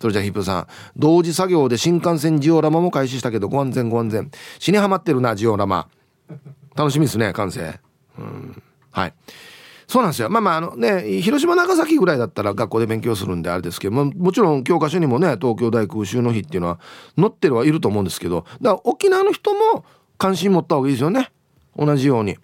[0.03, 0.67] それじゃヒップさん。
[0.97, 4.33] 同時作業で新幹線ジオラマも開始したけどご安全ご安全。
[4.59, 5.87] 死にはまってるなジオラマ。
[6.75, 7.79] 楽しみですね完成。
[8.19, 8.63] うん。
[8.91, 9.15] はい。
[9.87, 10.29] そうなんですよ。
[10.29, 16.81] まあまああのね広島長崎ぐらいだったら学校で勉強するんであれですけどももちろん教科書にもね東京大空襲の日っていうのは
[17.17, 19.85] 載ってるはいると思うんですけどだから沖縄の人も
[20.19, 21.31] 関心持った方がいいですよね。
[21.77, 22.39] 同じように。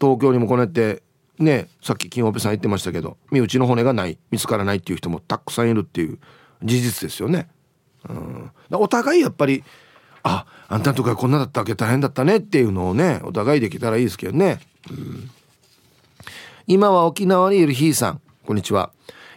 [0.00, 1.02] 東京にもこうやって
[1.38, 6.18] ねさっき金曜日さん言ってましたけど身内の骨がない見つからないっていう人もたくさんいるっていう
[6.62, 7.48] 事実ですよね。
[8.08, 9.64] うん、お互いやっぱり
[10.22, 14.60] ああんたのとこはこんなだったわけ大変だったねっていうのをねお互いできたらいいですけどね。
[14.90, 15.30] うん、
[16.66, 18.90] 今は沖縄にいるひーさんこんにちは。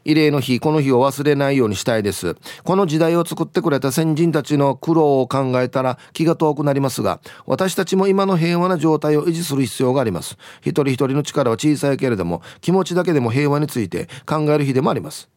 [0.06, 2.36] 慰霊の日この日を忘れないようにしたいです。
[2.64, 10.38] この時代を作ってくれた先人たちの苦労を考えたら気が遠くなりますが私たちも今の平和な状態を維持する必要があります。
[10.62, 15.30] 一人一人の力は小さいけれども気持ちだけでも平和について考える日でもあります。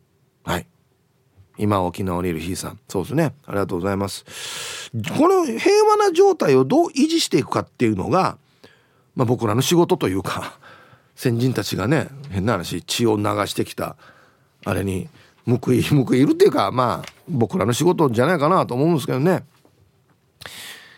[0.44, 0.66] はい。
[1.56, 2.80] 今沖縄にいるひいさん。
[2.88, 3.34] そうですね。
[3.46, 4.24] ありがとうございます。
[5.16, 8.38] この平和な状態をどう維持していくかっていうのが、
[9.14, 10.58] まあ、僕らの仕事というか
[11.14, 13.96] 先人たちがね変な話血を流してきた
[14.64, 15.08] あれに
[15.46, 19.44] 報い 報いるっていうかまあ僕らの仕事じゃないかなと思うんですけどね。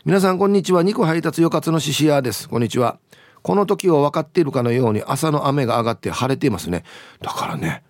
[0.05, 0.83] 皆さんこんにちは。
[0.83, 2.49] 肉配達よかつのししやです。
[2.49, 2.99] こんにちは。
[3.43, 6.85] この時を分かっているかのように朝の雨が上がって晴れていますね。
[7.21, 7.83] だからね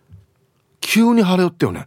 [0.81, 1.87] 急に晴れよってよね。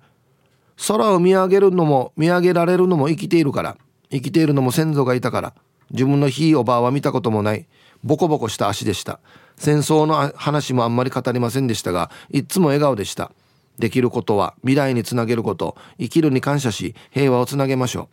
[0.88, 3.78] 空を見上げるのも見上げられるのも生きているから。
[4.12, 5.54] 生きているのも先祖がいたから。
[5.92, 7.68] 自分のひいおばあは見たこともない。
[8.04, 9.20] ボコボコした足でした。
[9.58, 13.32] 戦争の話もあんまり語りませんでしたがいつも笑顔でした。
[13.80, 15.76] できることは未来につなげること。
[15.98, 18.10] 生きるに感謝し平和をつなげましょ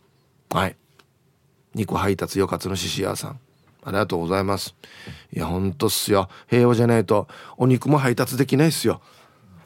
[0.53, 0.57] う。
[0.57, 0.75] はい。
[1.75, 3.39] 肉配達よかつの獅子屋さん。
[3.83, 4.75] ありがとうございます。
[5.33, 6.29] いやほんとっすよ。
[6.49, 7.27] 平和じゃないと
[7.57, 9.01] お肉も配達できないっすよ。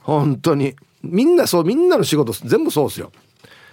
[0.01, 0.75] 本当に。
[1.03, 3.11] みんなそうみんなの仕事全部そうですよ。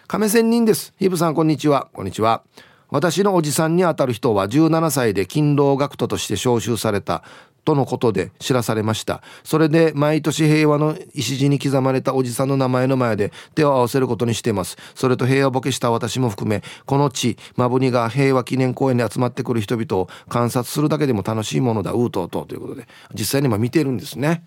[0.06, 0.94] 亀仙人です。
[0.98, 1.88] ヒブさんこんにちは。
[1.92, 2.42] こんにちは。
[2.90, 7.22] 私のおじさんにあたる人は17歳で勤労学徒として招集された
[7.64, 9.22] とのことで知らされました。
[9.44, 14.76] それで毎年平和の礎に刻まれたおじさんの名前の前で手を合わせることにしています。
[14.94, 21.92] それと平和ボケした私も含めこの地マブニが平和記念公園に集まってくる人々を観察するだけでも楽しいものだ。
[21.92, 22.46] うーとうとう。
[22.46, 24.42] ということで実際に今見てるんですね。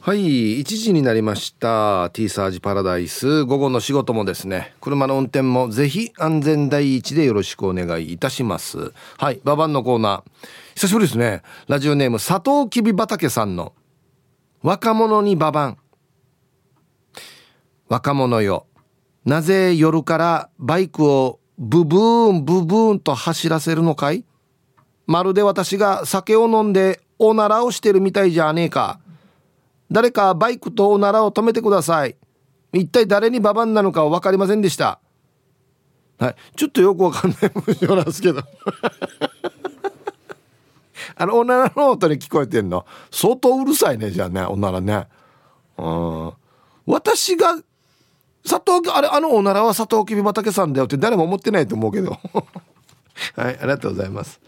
[0.00, 2.10] はい1時になりました。
[2.12, 3.44] T サージパラダイス。
[3.44, 4.74] 午後の仕事もですね。
[4.82, 8.92] 車の運転もぜひ安全第一でよろしくお願いいたします。
[9.16, 10.63] はいババンのコーナー。
[10.74, 11.42] 久しぶりですね。
[11.68, 13.74] ラジオネーム佐藤きび畑さんの
[14.60, 15.78] 若者にババン。
[17.88, 18.66] 若者よ。
[19.24, 24.24] なぜ夜からバイクをブブーンブブーンと走らせるのかい？
[25.06, 28.98] まるで私が酒を飲んでおならをしてるみたいじゃねえか。
[29.92, 32.16] 誰かバイクとおならを止めてください。
[32.72, 34.98] 一体誰にババンなのかは分かりませんでした。
[36.18, 36.34] はい。
[36.56, 38.42] ちょっとよくわかんない文章なんですけど。
[41.24, 42.84] あのおならの音に聞こえてんの？
[43.10, 45.06] 相当うるさいねじゃあねおならね。
[45.78, 46.32] うん。
[46.86, 47.54] 私が
[48.46, 52.18] 佐藤あれあのおならは佐藤きび畑さんだよって誰も思ってないと思うけど。
[53.36, 54.38] はいありがとうございます。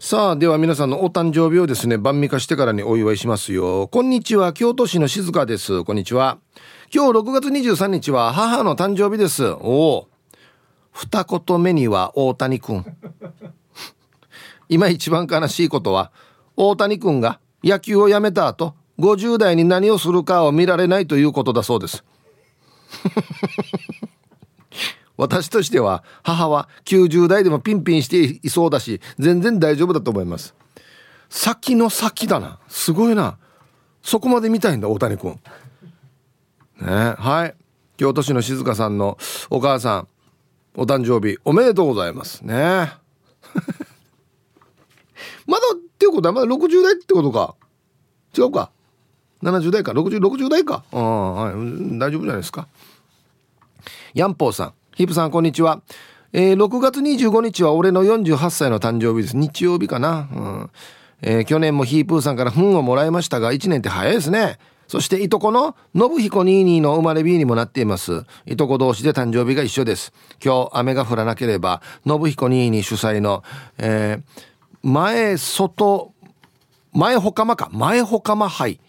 [0.00, 3.86] さあでは皆さんのお誕生日をですね晩味化してからにお祝いしますよ。
[3.86, 5.84] こんにちは京都市の静香です。
[5.84, 6.38] こんにちは。
[6.92, 9.44] 今日6月23日は母の誕生日です。
[9.44, 10.08] おお
[10.90, 12.84] 二言目には大谷くん
[14.68, 16.12] 今一番悲しいことは
[16.56, 22.04] 大谷くんが野球をやめた後50代に何をするかを見られないということだそうです。
[25.16, 30.54] 私としては母は90代でもピンピンしていそうだし全然大丈夫だと思います。
[31.28, 32.58] 先の先だな。
[32.68, 33.38] すごいな。
[34.02, 35.38] そこまで見たいんだ大谷君。
[36.80, 37.54] ねはい。
[37.96, 39.18] 京都市の静香さんの
[39.50, 40.08] お母さん
[40.76, 42.42] お誕生日おめでとうございます。
[42.42, 42.92] ね。
[45.48, 47.56] まだっていうことはまだ60代ってことか。
[48.36, 48.70] 違うか。
[49.42, 49.92] 70代か。
[49.92, 50.84] 6060代か。
[50.92, 51.54] ああ、はい、
[51.98, 52.68] 大丈夫じゃないですか。
[54.14, 54.74] ヤンポーさん。
[54.94, 55.80] ヒープさんこんにちは。
[56.34, 59.36] えー、6月25日は俺の48歳の誕生日です。
[59.36, 60.70] 日曜日かな、うん。
[61.22, 64.58] えー、去年もヒープーさんから糞をもらいましたが1年って早いですね。
[64.88, 68.24] そしていとこの信彦ニーニーの生まれ日にもなっています。
[68.46, 70.12] いとこ同士で誕生日が一緒です。
[70.42, 73.44] 今日雨が降らなければ信彦ニーニー主催の、
[73.76, 74.22] えー、
[74.82, 76.12] 前外
[76.92, 78.80] 前ほかまか前ほかま杯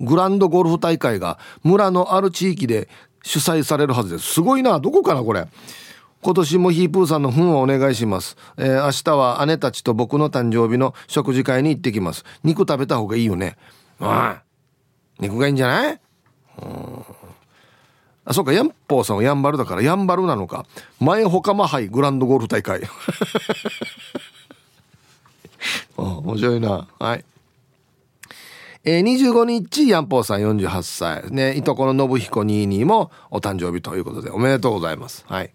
[0.00, 2.88] グランドゴルフ大会が村のある地域で
[3.22, 5.46] 主催されるはずですすごいなどこかなこれ
[6.22, 8.36] 今年もヒープーさんの糞をお願いします。
[8.56, 12.24] えー、明日は姉たちと僕の誕生日の食事会に行ってきます。
[12.44, 13.56] 肉食べた方がいいよね。
[13.98, 14.36] うん。
[15.18, 16.00] 肉がいいんじゃない？
[16.62, 17.04] うん。
[18.24, 20.64] あ、そうか、ヤンポーさんはヤンバルだからヤンバルなのか。
[21.00, 22.82] 前ほかま杯グランドゴルフ大会。
[25.96, 26.88] 面白いな。
[26.98, 27.24] はい。
[28.84, 31.30] えー、25日、ヤンポーさん48歳。
[31.30, 35.24] ね、いとこの信彦22もお誕生日ということで、おめでとうございます。
[35.28, 35.52] はい。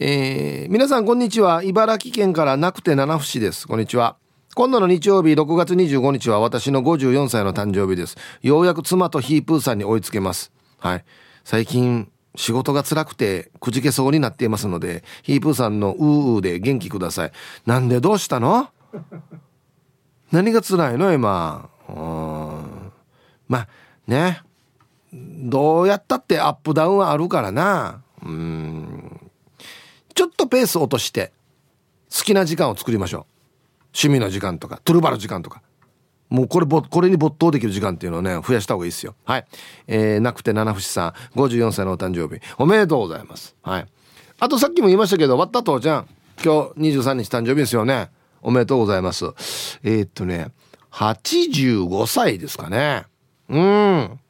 [0.00, 4.16] えー、皆さんこんにちは茨城県からなくて七節ですこんにちは
[4.54, 11.04] 今度の日曜日6月25日は私の54歳の誕生日ですようやく妻とヒープーさんに追いつけますはい
[11.42, 17.32] 最近仕事が辛くてくじけそうになっていますのでヒープーさんのうーうーで元気ください。
[17.66, 18.70] なんでどうしたの？
[20.30, 21.68] 何が辛いの今？
[21.88, 22.92] うん。
[23.48, 23.68] まあ
[24.06, 24.42] ね。
[25.12, 28.02] どうやったってアップダウンはあるからな。
[28.22, 29.30] うん。
[30.14, 31.32] ちょっとペース落として
[32.16, 33.24] 好きな時間を作りましょう。
[33.86, 35.60] 趣味の時間とかトゥルバの時間とか。
[36.28, 39.14] もうこれこれに没頭できる時間っていうのをね増やした方がいいですよ。
[39.24, 39.46] はい。
[39.86, 41.38] えー、なくて七節さん。
[41.38, 42.40] 54歳のお誕生日。
[42.58, 43.56] おめでとうございます。
[43.62, 43.86] はい。
[44.38, 46.08] あとさっきも言いましたけど終わった父ちゃん
[46.44, 48.10] 今日23日誕生日ですよね。
[48.42, 49.26] おめでとうございます。
[49.82, 50.52] えー、っとね
[50.92, 53.04] 85歳ですかね。
[53.48, 54.20] うん。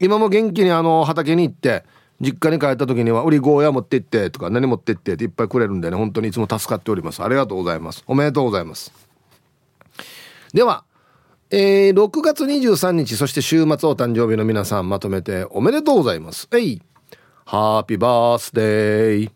[0.00, 1.84] 今も元気にあの畑に行って
[2.20, 7.22] 実家に帰った時には「売りゴーヤ持って行って」とか「何持って行って」っていっぱいくれるんでね本当にいつも助かっております。
[7.22, 8.04] ありがとうございます。
[8.06, 8.92] おめでとうございます。
[10.54, 10.84] では
[11.54, 16.80] えー、6月23日そして週末お誕生日の皆さんまとめておめでとうございますえい
[17.44, 19.30] ハッピーバースデー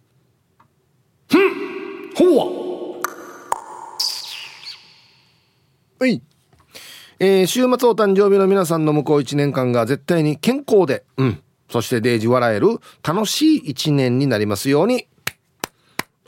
[1.29, 2.39] ふんほ
[6.01, 6.23] わい
[7.19, 15.07] えー、週末お誕生日の皆さんの向こう1年間が絶対に健康でうんそしてデイジ笑える楽しい一年になりますように。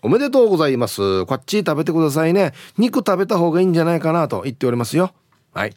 [0.03, 1.27] おめでとうございます。
[1.27, 2.53] こっち食べてくださいね。
[2.77, 5.12] 肉食べた方がいいんじゃないかなと言っておりますよ。
[5.52, 5.74] はい。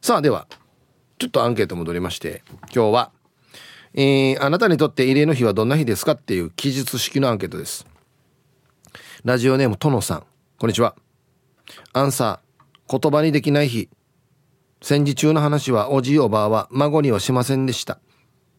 [0.00, 0.46] さあ、では、
[1.18, 2.42] ちょっとアンケート戻りまして、
[2.74, 3.10] 今日は、
[3.94, 7.86] えー、あなたにとって慰霊の日はどんな日ですかっていう記述式のアンケートです。
[9.24, 10.26] ラジオネーム、とのさん。
[10.58, 10.94] こんにちは。
[11.92, 13.88] アンサー、言葉にできない日。
[14.82, 17.98] 戦時中の話はおじいおばあは孫にはしませんでした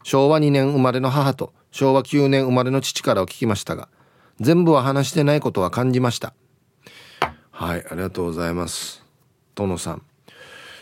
[0.03, 3.87] 昭和2年生まれの母と昭和9年生まれの父からを聞きましたが
[4.39, 6.33] 全部は話してないことは感じました
[7.51, 9.06] はいありがとうございます
[9.57, 10.01] 殿さん。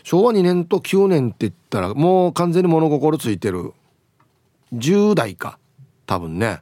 [0.04, 3.72] 昭和2年と9年って言ったらもう完全に物心ついてる。
[4.72, 5.58] 10代か。
[6.06, 6.60] 多分ね。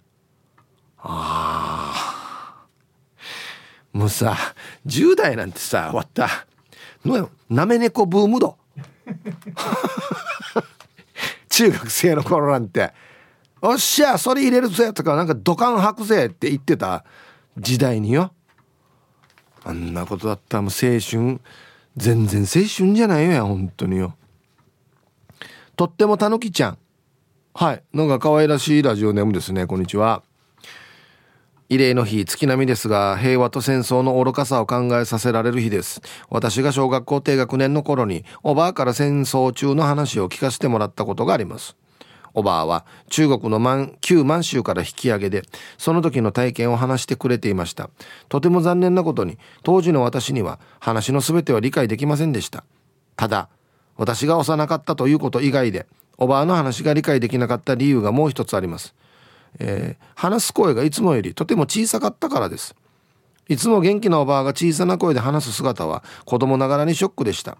[0.98, 2.66] ああ
[3.92, 4.34] もうさ
[4.86, 6.46] 10代なんてさ終わった。
[7.04, 8.56] のなめ猫ブームド
[11.50, 12.94] 中学生の頃なんて
[13.60, 17.04] 「おっしゃそれ入れるぜ」とかなんか「土管吐くぜ」って言ってた
[17.58, 18.32] 時代によ。
[19.64, 21.40] あんなことだったらもう青春。
[21.96, 24.16] 全然青春じゃないよや本当によ。
[25.76, 26.78] とってもたぬきちゃん。
[27.54, 27.82] はい。
[27.92, 29.66] なんか可愛らしいラジオネームですね。
[29.66, 30.22] こんにちは。
[31.70, 36.02] 慰霊の日月並みですが平和と戦争の愚かさを考えさせられる日です。
[36.28, 41.76] 私が小学校低学年の頃におばあから戦争中の話を聞かせてもらったことがあります。
[42.34, 45.42] おばあは中国の満旧満州から引き上げで
[45.78, 47.88] その時の体験を話してくれていました。
[48.28, 52.64] とても残念なことに当時の私には話の全ては理解できませんでした。
[53.16, 53.48] ただ
[53.96, 55.86] 私が幼かったということ以外で
[56.18, 58.94] おばあの話が理解できなかった理由がもう一つあります。
[59.60, 62.74] えー、話す声がいつもよりとても小さかったからです。
[63.48, 67.58] いつも元気なおばあが小さな声で話す姿は子供ながらにショックでした。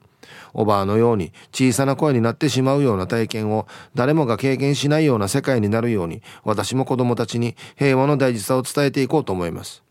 [0.52, 9.82] おばあのように小さな声になってしまうような体験を誰もが経験しないような世界になるように私も子供たちに平和の大事さを伝えていこうと思います。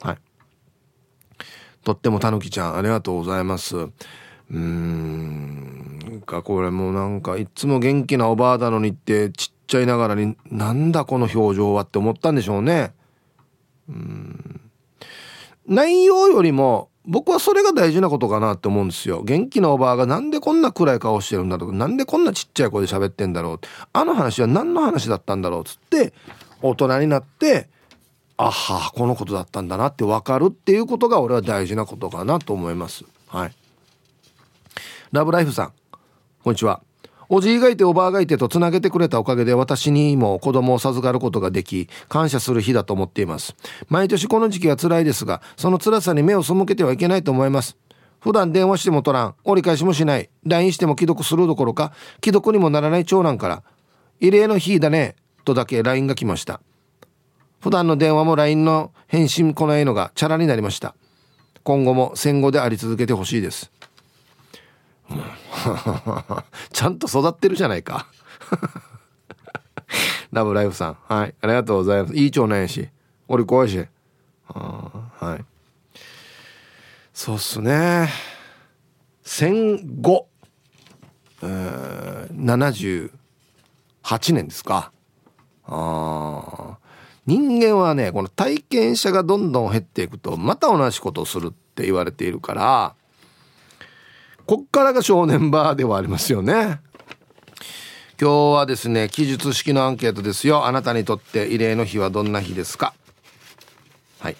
[0.00, 0.18] はい。
[1.84, 3.76] とってもたぬきちゃんありがとうございます。
[3.76, 12.92] うーんかこれもなんかいつも元気なおばあだのにってちっちゃいながらになんだこの表情はって思ったんでしょうね。
[13.88, 14.60] うん。
[15.66, 19.22] 内容よりも僕はそれが大事なことかなって思うんですよ。
[19.22, 21.72] 元気なおばあがなんでこんな暗い顔してるんだろう。
[21.72, 23.60] なんでこんなちっちゃい声で喋ってんだろう。
[23.92, 26.12] あの話は何の話だったんだろうっつって
[26.62, 27.68] 大人になって
[28.36, 33.04] あはこのことだったんだなって分かるっていうことが俺は大事なことかなと思います。
[33.28, 33.52] はい。
[35.12, 35.72] ラブライフさん
[36.42, 36.82] こんにちは。
[37.28, 43.56] おじいがいておばあがいてとつなげてくれたおかげで私にも子供を授かることができ感謝する日だと思っています。
[43.88, 47.76] 毎年この時期は辛いですがその辛さに目を背けてはいけないと思います。
[48.20, 49.34] 普段電話しても取らん。
[49.44, 50.30] 折り返しもしない。
[50.44, 51.92] LINE しても既読するどころか
[52.24, 53.62] 既読にもならない長男から
[54.20, 56.60] 異例の日だねとだけ LINE が来ました。
[57.60, 60.94] 普段の電話も LINE の返信来ないのがチャラになりました。
[61.62, 63.72] 今後も戦後であり続けてほしいです。
[66.72, 68.06] ちゃんと育ってるじゃないか
[70.32, 70.96] ラブライフさん。
[71.08, 71.34] はい。
[71.40, 72.14] ありがとうございます。
[72.14, 72.88] いい長男やし。
[73.28, 73.86] 俺怖いし。
[74.48, 75.44] はい。
[77.12, 78.08] そうっすね。
[79.22, 80.28] 戦後、
[81.42, 83.10] えー、
[84.02, 84.92] 78年ですか。
[85.64, 86.78] あ
[87.26, 92.94] 人間はね、この体験者がどんどん減っていくと、また同じことをするって言われているから、
[94.46, 96.80] こっからが正念場ではありますよね。
[98.18, 100.66] 今日はですね記述式のアンケートですよ。
[100.66, 102.94] あなたにとって慰霊の日はどんな日ですか？
[104.20, 104.36] はい。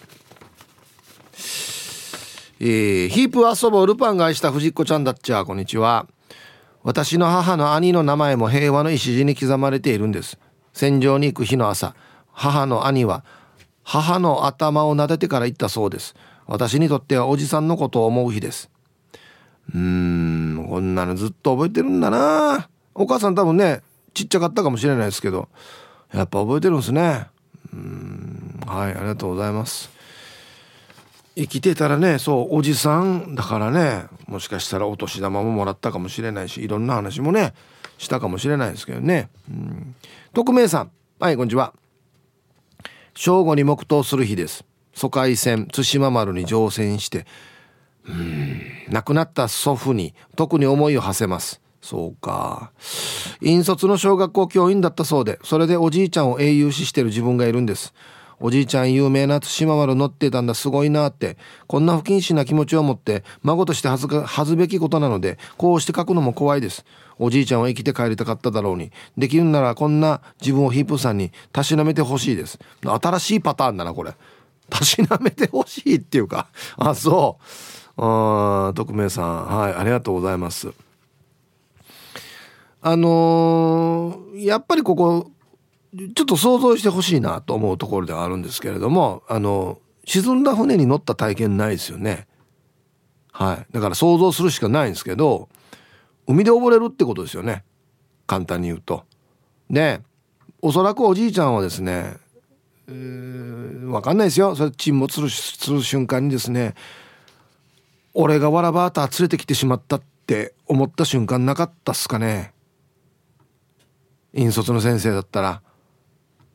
[2.60, 6.06] えー、ヒープ遊ぼうルパンが愛した藤子ちゃんだっちゃこんにちは。
[6.84, 10.38] 私の母の兄の名前も平和の礎に刻まれているんです。
[10.72, 11.96] 戦場に行く日の朝
[12.30, 13.24] 母の兄は
[13.82, 16.14] 母の頭を撫でてから行ったそうです。
[16.46, 18.70] 私にとってはおじさんのことを思う日です。
[19.74, 22.68] うんこんなのずっと覚えてるんだな。
[22.94, 23.82] お母さん多分ね
[24.14, 25.48] ちっちゃかったかもしれないですけど
[26.12, 27.26] やっぱ覚えてるんですね。
[27.72, 29.90] うんはいありがとうございます。
[31.36, 37.52] 生きてたらねそうおじさんだからねもしかしたらお年玉ももらったかもしれないしいろんな話もね
[37.98, 39.28] したかもしれないですけどね。
[39.50, 39.94] うん。
[40.32, 40.90] 匿名さん。
[41.18, 41.74] はいこんにちは。
[43.14, 44.64] 正午に黙祷する日です。
[44.94, 47.26] 疎開船対馬丸に乗船して
[48.88, 51.60] 亡くなった祖父に特に思いを馳せます。
[51.80, 52.72] そうか。
[53.40, 57.94] 引率の小学校教員だったそうでそれでおじいちゃんを英雄視してる自分がいるんです。
[58.38, 66.84] おじいちゃん有名な対馬丸乗ってたんだすごいなってこんな不謹慎な気持ちを持って孫として恥ずか恥ずべきことなのでこうして書くのも怖いです。
[67.18, 68.92] おじいちゃんは生きて帰りたかっただろうに。
[69.16, 72.58] できるならこんな自分をヒープさんにたしなめてほしいです。
[72.82, 74.12] 新しいパターンだなこれ。
[74.68, 76.48] たしなめてほしいっていうか。
[76.76, 77.85] あそう。
[77.96, 79.46] あ匿名さん。
[79.46, 80.72] はいありがとうございます。
[82.82, 85.30] あのー、やっぱりここ
[85.96, 92.26] ちょっと想像してほしいなと思うところではあるんですけれどもあの沈んだ船に乗った体験ないですよね。
[93.32, 93.66] はい。
[93.72, 95.48] だから想像するしかないんですけど
[96.26, 97.64] 海で溺れるってことですよね。
[98.26, 99.04] 簡単に言うと。
[99.70, 100.00] で
[100.62, 102.16] おそらくおじいちゃんはですね
[102.88, 104.54] えー、分かんないですよ。
[104.54, 106.74] それ沈没する瞬間にですね
[108.18, 112.54] 俺がわらバーター連れてきてしまったって思った瞬間なかったっすかね。
[114.32, 115.60] 引率の先生だったら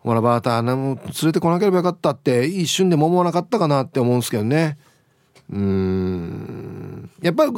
[0.03, 0.95] わらバーター連
[1.25, 4.79] れてこなければよかったって一瞬でも思わなかったかなって思うんですけどね。
[5.51, 7.11] うん。
[7.21, 7.51] やっぱり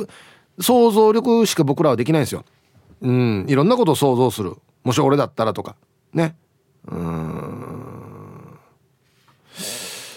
[0.60, 2.43] 想像力しか僕らはできないんですよ。
[2.99, 3.45] うん。
[3.47, 4.58] いろんなことを想像する。
[4.84, 5.78] もし俺だったらとか。
[6.14, 6.36] ね。
[6.88, 8.60] うん。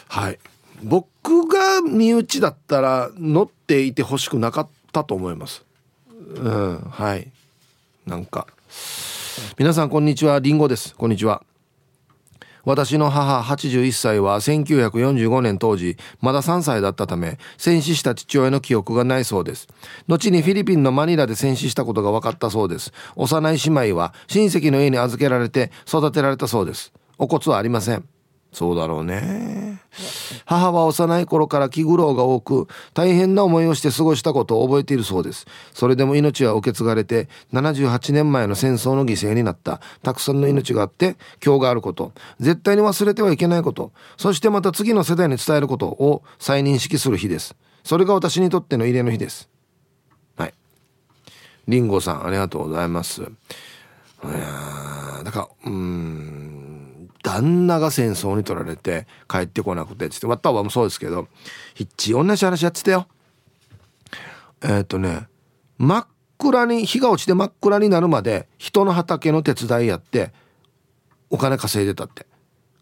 [0.08, 0.40] はい。
[0.86, 5.64] 僕が身内だったら乗っていてほしくなかったと思います。
[6.36, 7.28] うんはい。
[8.06, 8.46] なんか。
[9.58, 10.38] 皆さんこんにちは。
[10.38, 10.94] りんごです。
[10.94, 11.42] こんにちは。
[12.64, 19.66] 私の母81歳は1945年当時まだ3歳だったため戦死した父親の記憶がないそうです。
[20.06, 22.92] 後にフィリピンのマニラで戦死したことが分かったそうです。
[23.16, 26.92] 幼い姉妹は親戚の家に預けられて育てられたそうです。
[27.18, 28.04] お骨はありません。
[28.56, 29.82] そうだろうね。
[30.46, 35.44] 母は幼い頃から気苦労が多く大変な思いをして過ごしたことを覚えているそうです。
[35.74, 39.82] それでも命は受け継がれて78年前の戦争の犠牲になった。
[40.02, 42.12] たくさんの命があって今日があること。
[42.40, 43.92] 絶対に忘れてはいけないこと。
[44.16, 47.54] そしてまた次の世代に伝えることを再認識する日です。
[47.84, 49.50] それが私にとっての慰霊の日です。
[50.38, 50.54] はい。
[51.68, 53.20] りんごさんありがとうございます。
[53.20, 53.24] い
[54.28, 56.35] やだからうん。
[57.26, 61.26] 旦那が戦争に取られて帰ってこなくてっつってわったわもそうですけど
[61.74, 63.08] ひっち同じ話やってたよ
[64.62, 65.26] えー、っとね
[65.76, 66.06] 真っ
[66.38, 70.32] 暗に日が落ちて真っ暗になるまで人の畑の手伝いやって
[71.30, 72.26] お金稼いでたって。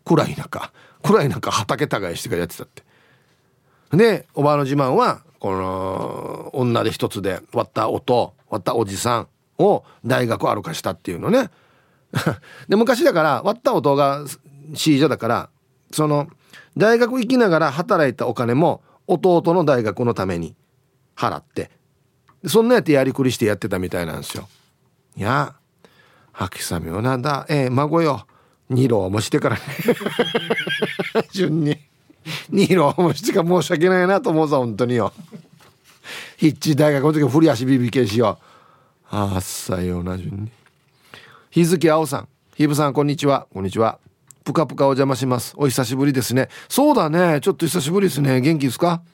[0.05, 0.70] 暗い中
[1.03, 2.82] 暗い中畑耕してからやってたって。
[3.97, 9.28] でおばあの自慢はこの女で一つで割った音割ったおじさん
[9.59, 11.51] を大学歩かしたっていうのね。
[12.68, 14.24] で昔だから割った音が
[14.74, 15.48] C 女だから
[15.90, 16.28] その
[16.76, 20.54] 大学行きながら働いたお金も弟の大学のために
[21.16, 21.70] 払って
[22.46, 24.48] そんなやってやりくりしてやってたみたいなんですよ。
[25.16, 25.54] いや
[26.32, 27.46] 吐きさみをなんだ。
[27.48, 28.26] ええー、孫よ。
[28.68, 29.62] 二郎もしてからね。
[31.32, 31.78] 順に。
[32.50, 35.12] 二郎もしてから申し訳ないなと思うぞ本当によ。
[36.36, 38.38] ヒッチ大学の時振り足ビビ系しよ。
[39.12, 40.63] うあっさよな順に。
[41.55, 42.28] 日付青さん。
[42.57, 43.46] ひぶさんこんにちは。
[43.55, 44.00] こんにちは。
[44.42, 45.55] ぷかぷかお邪魔します。
[45.57, 46.48] お久しぶりですね。
[46.68, 47.38] そうだね。
[47.40, 48.40] ちょっと久しぶりですね。
[48.40, 49.05] 元気ですか？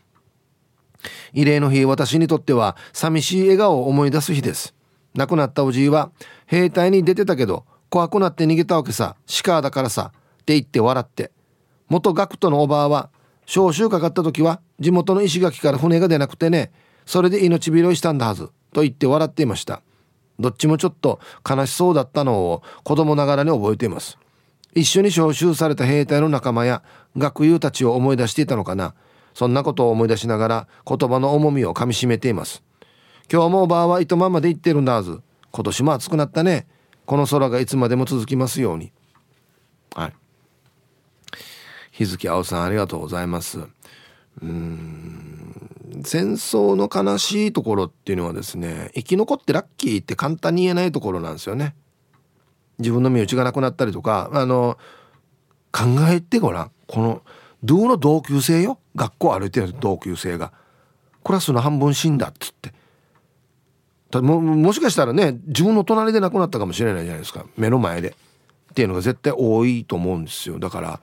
[1.34, 4.74] 慰霊の日私にとっては寂しい笑顔を思い出す日です。
[5.14, 6.12] 亡くなったおじいは
[6.46, 9.16] 兵隊に出てたけど怖くなって逃げたわけさ。
[9.44, 10.10] 鹿だからさ。
[10.14, 11.32] って言って笑って。
[11.90, 13.10] 元学徒のおばあは
[13.44, 16.72] 召集かかった時は地元の石垣から船が出なくてね。
[17.04, 18.48] それで命拾いしたんだはず。
[18.72, 19.82] と言って笑っていました
[20.40, 24.18] どっちもちょっと悲しそうだったのを子供ながらに覚えています。
[24.74, 26.82] 一緒に招集された兵隊の仲間や
[27.16, 28.94] 学友たちを思い出していたのかな。
[29.34, 32.62] そんなことを思い出しながら言葉の重みをかみしめています。
[33.30, 35.20] 今日もおばあは糸満まで行ってるんだはず。
[35.52, 36.66] 今年も暑くなったね。
[37.06, 38.92] この空がいつまでも続きますように。
[39.94, 40.14] はい。
[41.90, 43.60] 日月青さんありがとうございます。
[44.42, 45.79] うん。
[46.04, 51.74] 戦争の悲しいところっていうのはですね生き残ってラッキーって簡単に言えないところなんですよね。
[52.78, 54.78] 自分の身内がなくなったりとかあの
[55.72, 56.70] 考えてごらん。
[56.86, 57.22] この
[57.62, 58.78] ドゥの同級生よ？
[58.96, 60.52] 学校歩いてる同級生が。
[61.22, 62.72] クラスの半分死んだっつって。
[64.20, 67.44] ももしかしたらね自分の隣で亡くなったかもしれないじゃないですか。
[67.56, 68.16] 目の前で。
[68.70, 70.58] っていうのが絶対多いと思うんですよ。
[70.58, 71.00] だから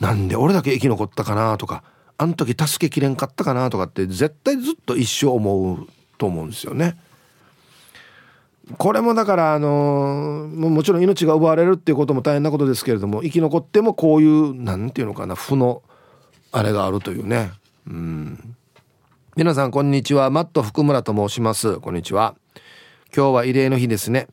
[0.00, 1.82] なんで俺だけ生き残ったかなとか。
[2.18, 5.88] あの時助けきれんかったかなとかって絶対ずっと一生思う
[6.18, 6.98] と思うんですよね。
[8.76, 15.82] これもだからあのもちろん命が奪われるっていうことも大変なことですけれども生き残ってもこういう何て言うのかな負の
[16.52, 17.52] あれがあるというね。
[17.86, 18.56] うん。
[19.36, 20.28] 皆さんこんにちは。
[20.30, 21.78] マット福村と申します。
[21.78, 22.34] こんにちは。
[23.14, 24.26] 今日は慰霊の日ですね。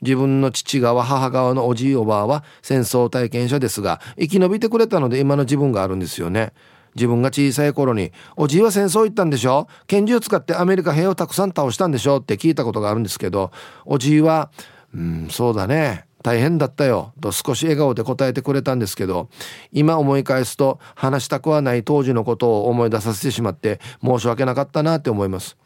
[0.00, 6.52] 自分の父側母側のおじいおばあは戦争体験者ですが生き延びてくれたので今の自分があるんですよね。
[6.94, 9.68] 自分が小さい頃に「おじいは戦争行ったんでしょ？
[9.86, 13.50] 拳銃使ってアメリカ兵をたくさん倒したんでしょ?」って聞いたことがあるんですけど
[13.86, 14.50] おじいは
[14.94, 16.04] 「うんそうだね。
[16.22, 19.28] 大変だったよ」と少し笑顔で答えてくれたんですけど
[19.72, 25.56] 今思い返すと話したくはない当時のことを思い出させてしまって申し訳なかったなって思います。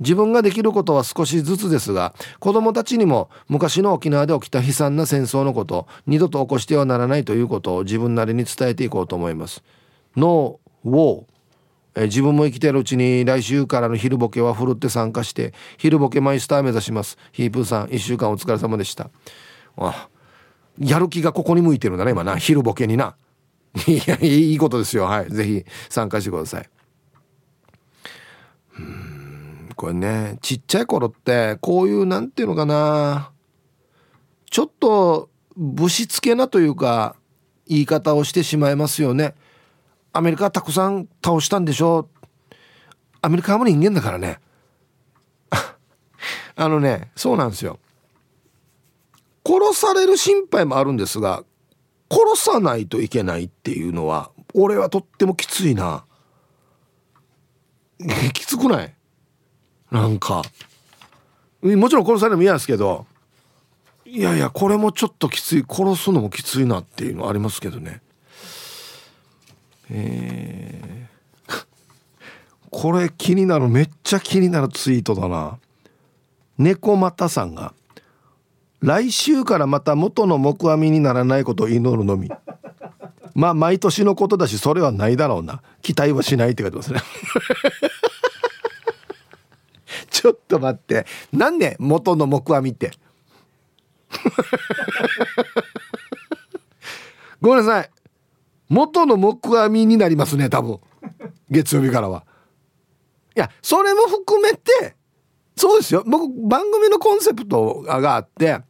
[0.00, 9.62] 自分ができることは少しずつですが子供たちにも昔の沖縄で起きた悲惨な戦争のこと二度と起こしてはならないということを自分なりに伝えていこうと思います。
[10.16, 11.30] ノーウォー
[11.94, 17.18] え自分も生きてるうちに来週からの昼ボケはふるって参加して昼ボケマイスター目指します。
[17.32, 19.10] ヒープーさん1週間お疲れ様でした。
[19.76, 20.08] あ
[20.78, 22.36] やる気がここに向いてるんだね今な。
[22.36, 23.16] 昼ボケにな。
[23.86, 25.04] いやいいことですよ。
[25.04, 25.30] はい。
[25.30, 26.68] ぜひ参加してください。
[28.78, 33.32] うんこれねちっちゃい頃ってこういうなんていうのかな。
[34.48, 37.16] ちょっとぶしつけなというか
[37.66, 39.34] 言い方をしてしまいますよね。
[40.12, 42.08] アメリカたくさん倒したんでしょ
[43.22, 44.40] アメリカも人間だからね。
[46.56, 47.78] あのねそうなんですよ。
[49.46, 51.44] 殺される心配もあるんですが
[52.10, 56.04] 殺さないといけないっていうのは俺はとってもきついな。
[58.32, 58.94] きつくない？
[59.90, 60.42] なんか。
[61.62, 63.06] もちろん殺されるのも嫌ですけど。
[64.06, 65.64] いやいやこれもちょっときつい。
[65.68, 68.02] 殺すのもきついなっていうのありますけどね。
[69.90, 71.66] えー、
[72.70, 75.58] これ気になるめっちゃ気になるツイートだな。
[76.58, 77.72] 猫又さんが
[78.80, 82.30] 来週からまた元の木阿弥にならないことを祈るのみ。
[83.34, 85.62] まあ毎年のことだしそれはないだろうな。
[85.82, 87.00] 期待はしないって書いてますね。
[90.10, 91.06] ちょっと待って。
[91.32, 92.90] なんで元の木阿弥って？
[97.40, 97.90] ごめんなさい。
[98.70, 100.80] 元の木阿弥になりますね多分。
[101.50, 102.24] 月曜日からは。
[103.36, 104.96] いやそれも含めて
[105.56, 106.02] そうですよ。
[106.06, 108.60] 僕番組のコンセプトがあって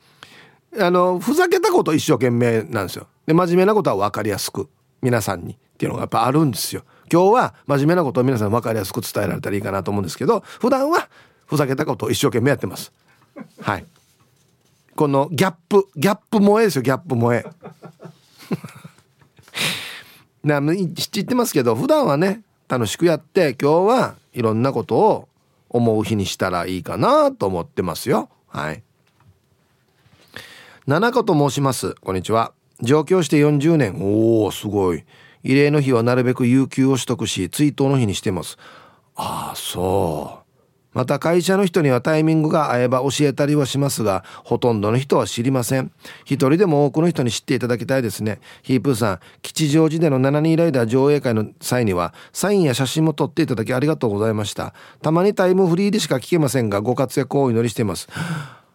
[0.79, 3.07] あのふざけたこと一生懸命なんですよ。
[3.27, 4.69] で真面目なことは分かりやすく
[5.03, 6.83] 皆さんにっていうのがやっぱあるんですよ。
[7.13, 11.09] 今日は真面目なことを皆さん分かりやすく伝えられたらいいかなと思うんですけど普段は
[11.47, 12.93] ふざけたことを一生懸命やってます。
[13.61, 13.85] はい。
[14.97, 17.45] このギャップギャップ萌えですよギャップ萌え。
[20.43, 20.61] な
[20.95, 25.29] 知ってますけど普段はね楽しくやって今日はいろんなことを
[25.69, 28.29] 思う日にしたらいいかなと思ってますよ。
[28.49, 28.83] はい。
[30.87, 31.95] 七子と申します。
[32.01, 32.53] こんにちは。
[32.81, 33.97] 上京して40年。
[34.01, 35.05] おおすごい。
[35.45, 38.59] 慰霊の日はなるべく有給を取得し追悼の日にしてます。
[39.15, 40.40] ああそう。
[40.93, 45.93] また会社の人にはタイミングが合えば教えたりはしますがほとんどの人は知りません。
[46.25, 48.41] 一人でも多くの人に知っていただきたいですね。
[48.63, 54.75] ヒープーさん吉祥寺での7人ライダー上映会の際にはサインや写真も撮っていただきありがとうございました。
[55.01, 58.09] たまにタイムフリーでしか聞けませんがご活躍をお祈りしています。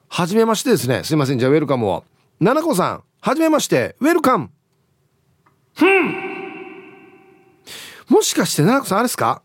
[0.07, 1.03] はじめましてですね。
[1.03, 1.39] すいません。
[1.39, 2.03] じゃあウェルカムを。
[2.39, 3.95] ななこさんはじめまして。
[3.99, 4.49] ウェルカム。
[8.07, 9.41] もしかしてななこさんあれですか？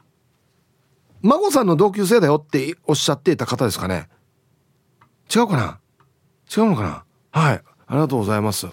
[1.23, 4.09] 孫さんの同級生だよっておっしゃっていた方ですかね？
[5.35, 5.79] 違うかな？
[6.57, 7.05] 違うのかな？
[7.31, 7.63] はい。
[7.87, 8.67] ありがとうございます。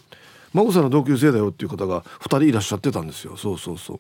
[0.53, 3.35] 孫さんの同級生だよっていう方が2人いらっしゃってたんですよ。
[3.35, 3.99] そうそうそう。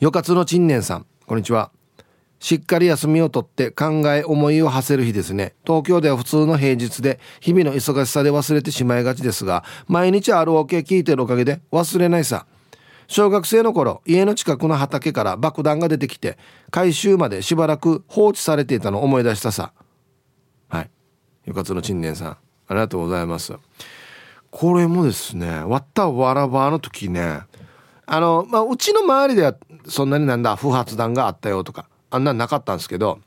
[0.00, 1.06] よかつの陳年さん。
[1.26, 1.70] こんにちは。
[2.40, 5.54] しっかり休みをとって考え思いを馳せる日ですね。
[5.64, 12.46] 東京では普通の平日で日々の忙しさで忘れてしまいがちですが毎日 ROK 聞いてるおかげで忘れないさ。
[13.08, 16.38] 小学生の頃家の近くの畑から爆弾が出てきて
[16.70, 19.72] 回収までしばらく放置されていたのを思い出したさ。
[20.68, 20.90] はい。
[21.46, 22.38] よかつの陳年さんあ
[22.70, 23.54] りがとうございます。
[24.50, 27.40] これもですね割ったわらばの時ね
[28.06, 29.56] あのまあうちの周りでは
[29.86, 33.20] そんなになんだ不発弾があったよとかあんなんなかったんですけど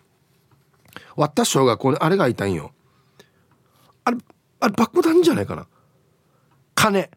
[1.15, 2.71] 割った小学校にあれがいたんよ。
[4.03, 4.17] あれ
[4.59, 5.65] あれ爆弾じゃないかな。
[6.75, 7.09] 金。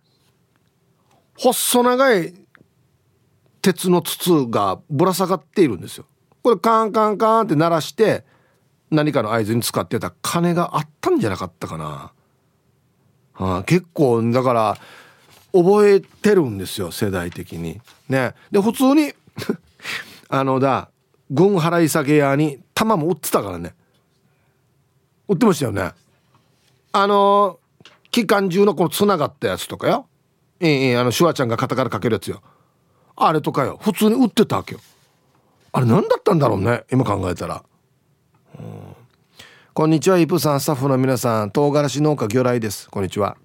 [1.37, 2.35] 細長い
[3.65, 6.05] 鉄の筒がぶら下がっているんですよ。
[6.43, 8.23] これカンカンカンって鳴らして
[8.91, 12.13] 何かの合図に使ってた金があったんじゃなかったかな、
[13.33, 14.77] はあ、結構だから
[15.55, 17.81] 覚えてるんですよ世代的に。
[18.07, 18.35] ね。
[18.51, 19.15] で普通に
[20.29, 20.91] あのだ
[21.31, 23.75] 軍払い下げ屋に弾も売ってたからね。
[25.27, 25.93] 売ってましたよね。
[26.93, 27.59] あの
[28.11, 30.07] 機関銃のこのつながったやつとかよ。
[30.61, 32.43] ええあのシュワちゃんが肩からかけるやつよ。
[33.17, 33.79] あれとかよ。
[33.81, 34.81] 普通に売ってたわけよ。
[35.73, 36.85] あれ何だったんだろうね。
[36.93, 37.63] 今考えたら、
[38.59, 38.65] うん、
[39.73, 40.61] こんにちはイプさん。
[40.61, 41.51] スタッフの皆さん。
[41.51, 42.91] 唐辛子農家魚雷です。
[42.91, 43.37] こんにちは。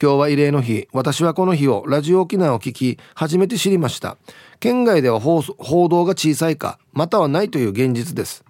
[0.00, 0.88] 今日は慰霊の日。
[0.92, 4.16] 私はこの日をラジオ沖縄を聞き初めて知りました。
[4.60, 5.42] 県外では報
[5.88, 8.44] 道が小さいかまたはないという現実です。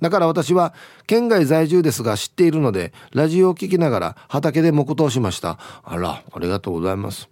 [0.00, 0.74] だから私は
[1.06, 5.58] 県外在住ですが知っているのでラジオを聞きながら畑で黙祷しました。
[5.84, 7.31] あらありがとうございます。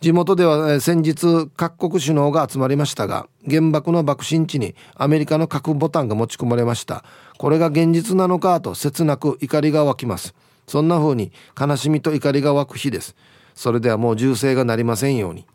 [0.00, 7.04] 地元では先日各国首脳が集まりましたが原爆の爆心地にアメリカの核ボタンが持ち込まれました。
[7.36, 10.34] これが現実なのかと切なく怒りが湧きます。
[10.68, 13.16] そんな風に悲しみと怒りが湧く日です。
[13.54, 15.46] それではもう銃声がなりませんように、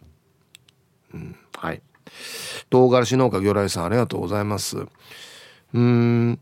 [1.13, 1.81] うん、はい。
[2.69, 4.77] 唐辛子農家魚雷さんありがとうございます。
[5.73, 6.39] うん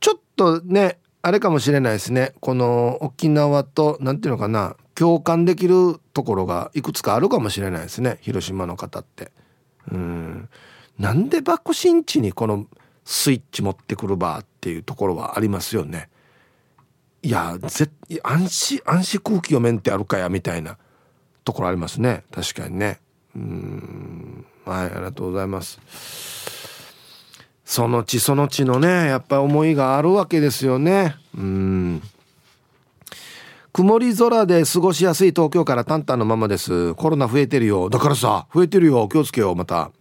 [0.00, 2.32] ちょっとねあれかもしれないですね。
[2.40, 4.76] この沖縄と何ていうのかな。
[4.98, 8.18] 共感できるところがいくつかあるかもしれないですね。
[8.20, 9.30] 広島の方って。
[9.92, 10.48] うん。
[10.98, 12.66] なんで爆心地にこの
[13.04, 16.08] スイッチ持ってくるばっていうところはありますよね。
[17.22, 17.88] いやぜ
[18.24, 20.78] 安心安心空気読めんってあるかやみたいな
[21.44, 22.24] ところありますね。
[22.32, 22.98] 確かにね。
[23.36, 24.46] うん。
[24.64, 25.78] はいありがとうございます。
[27.64, 31.14] その地その地のねやっぱり思いがあるわけですよね。
[31.36, 32.02] うん。
[33.78, 36.94] 曇り空で過ごしやすい東京からタンタンのままです。
[36.94, 37.88] コロナ増えてるよ。
[37.88, 39.06] だからさ増えてるよ。
[39.06, 39.92] 気をつけようまた。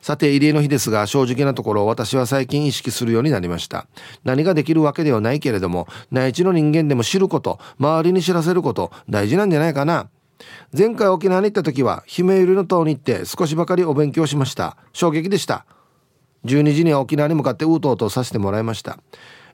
[0.00, 3.88] さて入江の日ですが正直なところ私は最近意識するようになりました。
[4.22, 10.08] 何ができるわけではないけれども内地の人間でも知ること周りに知らせること大事なんじゃないかな。
[10.72, 14.76] 前回沖縄に行った時は姫百合の塔に行って少しばかりお勉強しました。
[14.92, 15.66] 衝撃でした。
[16.44, 19.00] 12時には沖縄に向かってうとうとさせてもらいました。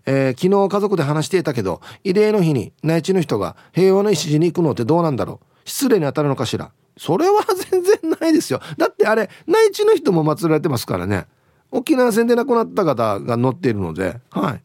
[0.06, 5.46] えー、昨日家族で話していたけど慰霊の日に内地の人が平和の礎に行くのってどうなんだろう。
[5.64, 6.72] 失礼に当たるのかしら。
[6.96, 8.60] それは全然ないですよ。
[8.76, 11.26] だってあれ内地の人も祀られてますからね。
[11.70, 14.20] 沖縄戦で亡くなった方が乗っているので。
[14.30, 14.62] はい。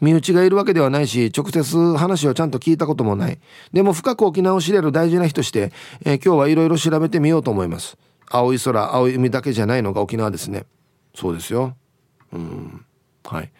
[0.00, 3.38] 身内がいるわけではないし直接話をちゃんと聞いたこともない。
[3.72, 5.72] でも深く沖縄を知れる大事な日として、
[6.04, 7.98] えー、今日はいろいろ調べてみようと思います。
[8.30, 10.64] 青い空青い海だけじゃないのが沖縄ですね。
[11.14, 11.76] そうですよ。
[12.32, 12.86] うん。
[13.24, 13.52] はい。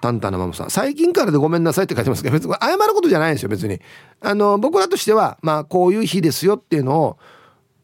[0.00, 0.70] タンタンなママさん。
[0.70, 3.80] 最近からでごめんなさいって書いてますけど、別に謝ることじゃないんですよ、別に。
[4.20, 7.18] あの、僕らとしては、まあ、こういう日ですよっていうのを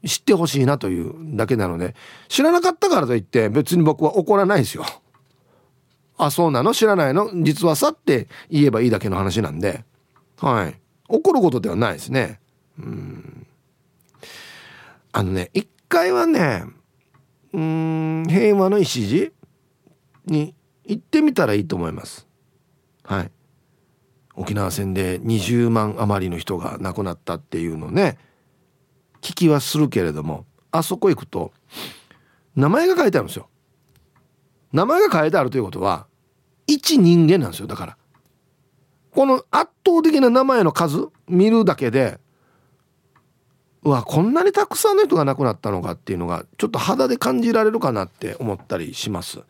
[0.07, 1.95] 知ってほしいなというだけなので、
[2.29, 4.85] 知らなかったからといって、別に僕は怒らないですよ。
[6.19, 6.75] あ、そうなの？
[6.75, 7.31] 知らないの？
[7.43, 9.85] 実はさって言えばいいだけの話なんで。
[10.39, 10.81] はい。
[11.09, 12.41] 怒ることではないですね。
[12.79, 13.47] うん。
[15.13, 16.65] あのね、一回はね
[17.53, 19.33] うん平和の礎
[20.27, 20.55] に
[20.87, 22.27] 行ってみたらいいと思います。
[23.03, 23.31] はい。
[24.37, 28.19] 沖縄戦で20万余りの人が亡くなったっていうのね。
[29.21, 31.53] 聞きはするけれどもあそこ行くと
[32.57, 33.49] 名前が書いてあるんですよ。
[34.73, 36.07] 名前が書いてあるということは
[36.67, 37.97] 一人間なんですよだから。
[39.13, 42.19] この圧倒的な名前の数見るだけで
[43.85, 49.41] うわこんなにたくさんの人が亡くなったのかっていうのがちょっと肌で感じられるかなって思ったりします。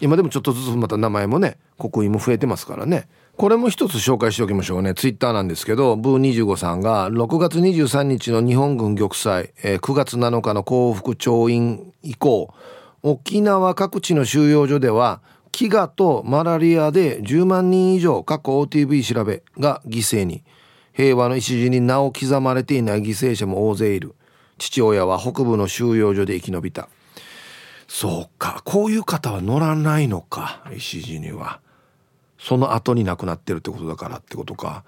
[0.00, 3.08] 今でもちょっとずつまた名前もね刻印も増えてますからね。
[3.36, 4.94] これも一つ紹介しておきましょうね。
[4.94, 12.52] ツイッターなんですけどブー25さんが6月23日の日本軍玉砕、えー、9月7日の幸福調印以降
[13.02, 15.20] 沖縄各地の収容所では
[15.52, 20.42] 飢餓とマラリアで10万人以上過去 OTV 調べが犠牲に。
[20.92, 24.16] 平和の礎に名を刻まれていない犠牲者も大勢いる。
[24.58, 26.88] 父親は北部の収容所で生き延びた。
[27.88, 28.62] そうか。
[28.64, 30.62] こういう方は乗らないのか。
[30.76, 31.60] 礎には。
[32.38, 34.84] その後に亡くなってるってことだからってことか、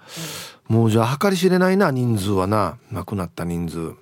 [0.69, 2.77] うん、もうじゃあ計り知れないな人数はな。
[2.91, 3.95] 亡くなった人数。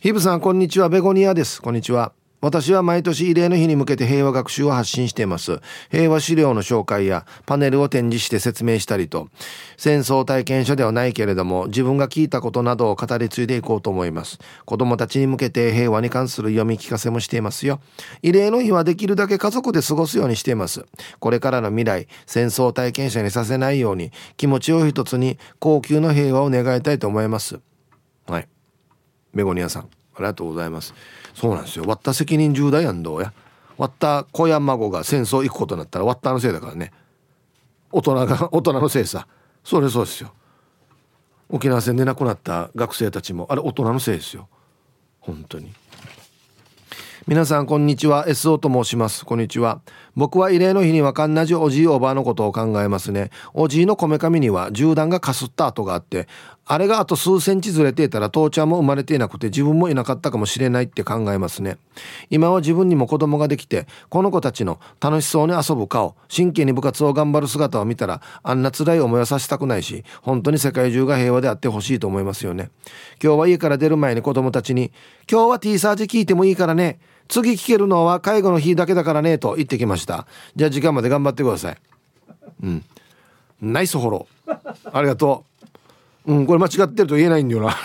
[0.00, 0.88] ヒブさんこんにちは。
[0.88, 1.62] ベゴニアです。
[1.62, 2.12] こんにちは
[2.46, 5.58] 私は毎年慰霊の日に向けて平和学習を発信しています。
[5.90, 9.30] 平和資料の紹介やパネルを展示して説明したりと、
[9.76, 14.38] 戦争体験者ではないけれども、自分が聞いたことなどを語り継いでいこうと思います。
[14.64, 17.80] 子供たちに向けて平和に関する読み聞かせもしていますよ。
[18.22, 20.84] 慰霊の日はできるだけ家族で過ごすようにしています。
[21.18, 27.58] これからの未来、戦争体験者にさせないように、気持ちを一つに高級の平和を願いたいと思います。
[28.28, 28.48] はい。
[29.34, 30.94] ベゴニアさん、ありがとうございます。
[31.34, 31.84] そうなんですよ。
[31.86, 33.32] 割った責任重大やんどうや。
[33.76, 36.92] 割った子や孫が戦争行くことになったら割ったのせいだからね。
[37.92, 39.26] 大人が 大人のせいさ。
[39.62, 40.32] それそうですよ。
[41.48, 44.48] 沖縄戦で亡くなった学生たちもあれ大人のせいですよ。
[45.20, 45.72] 本当に。
[47.26, 48.26] 皆さんこんにちは。
[48.28, 49.24] SO と申します。
[49.24, 49.80] こんにちは。
[50.16, 53.30] 僕は慰霊の日にはかんなじおじいおばあのことを考えますね。
[53.52, 56.26] おじいのこめかみには銃弾がかすった跡があって
[56.64, 61.76] あれがあと数センチずれていたら父ちゃんも生まれていなくて自分もいなかったかもしれないって考えますね。
[62.30, 72.70] 今は自分にも子供ができてこの子たちの楽しそうに遊ぶ顔真剣に部活を頑張る姿を見たらあんな辛い思いをさせたくないし本当に世界中が平和であってほしいと思いますよね。
[73.22, 74.92] 今日は家から出る前に子供たちに
[75.30, 76.98] 今日は T サージ聞いてもいいからね。
[77.28, 80.26] 次聞けるのは介護の日だけだからねと言ってきました。
[80.54, 81.76] じゃあ時間まで頑張ってください。
[82.62, 82.84] うん。
[83.60, 84.90] ナイスフォロー。
[84.92, 85.44] ありがと
[86.26, 86.32] う。
[86.32, 87.70] うんこれ間違ってると言えないんだよな。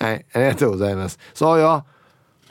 [0.00, 1.18] はいありがとうございます。
[1.34, 1.84] そうよ。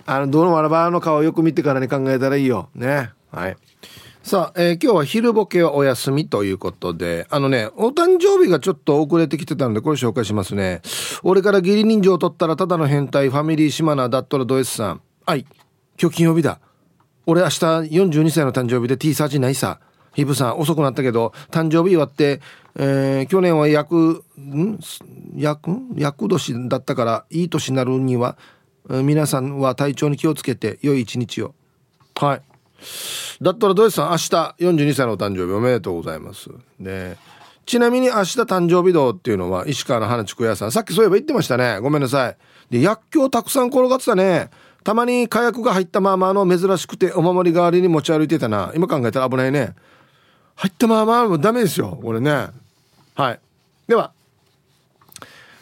[0.06, 2.70] あのどのわらばの顔をよく見てからに考えたらいいよ。
[2.76, 3.12] ね。
[3.32, 3.58] はい。
[4.28, 10.82] さあ、えー、今日は昼ボケはお休みということで、あのね、お誕生日がちょっと遅れてきてたんで、これ紹介しますね。
[11.24, 15.02] 俺から義理人情を取ったらただの変態、ファミリー島名だったらド S さん。
[15.26, 15.46] はい、
[15.98, 16.60] 今日金曜日だ。
[17.26, 19.80] 俺明日42歳の誕生日で T サージないさ。
[20.14, 22.42] ヒブさん、遅くなったけど、誕生日祝って、
[22.76, 24.78] えー、去年は役、ん？
[25.38, 28.38] 役役年だったから、いい年になるには、
[28.90, 31.56] 皆さんは体調に気をつけて、良い一日を。
[32.16, 32.42] はい。
[33.42, 34.26] だったらドイツさん明日
[34.60, 36.50] 42歳のお誕生日おめでとうございます。
[36.80, 37.18] で
[37.66, 41.80] ちなみに明日誕生日堂っていうのは石川の花竹屋さんさっきそういえば言ってましたね。
[41.80, 42.38] ごめんなさい。
[42.70, 44.50] で薬莢たくさん転がってたね。
[44.84, 48.72] たまに火薬が入ったままの珍しくてお守り代わりに持ち歩いてたな。
[48.74, 49.76] 今考えたら危ないね。
[50.56, 52.00] 入ったままもダメですよ。
[52.02, 52.48] これね。
[53.16, 53.40] はい。
[53.88, 54.12] では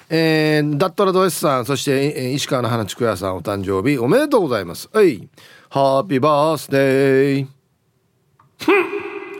[0.09, 4.89] えー、ダットラド S さんそして、えー、石川の花竹屋さんお誕生日おめでとうございます。
[4.93, 5.27] はい。
[5.75, 7.47] ハッピーバースデー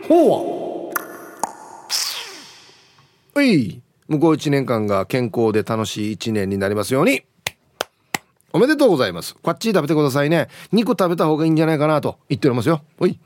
[0.06, 0.92] ほ
[3.34, 3.40] う。
[3.40, 3.82] はい。
[4.10, 7.24] 向こう1年間が健康で楽しい1年になりますように。
[8.52, 9.34] おめでとうございます。
[9.36, 10.50] こっち食べてくださいね。
[10.74, 12.82] 2個食べた方がいいんじゃないかなと言っておりますよ。
[13.00, 13.18] はい。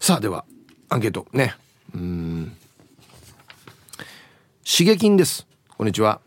[0.00, 0.46] さあでは
[0.88, 1.26] アンケート。
[1.34, 1.54] ね。
[1.94, 2.56] うん。
[4.64, 5.46] 刺激です。
[5.76, 6.22] こんにちは。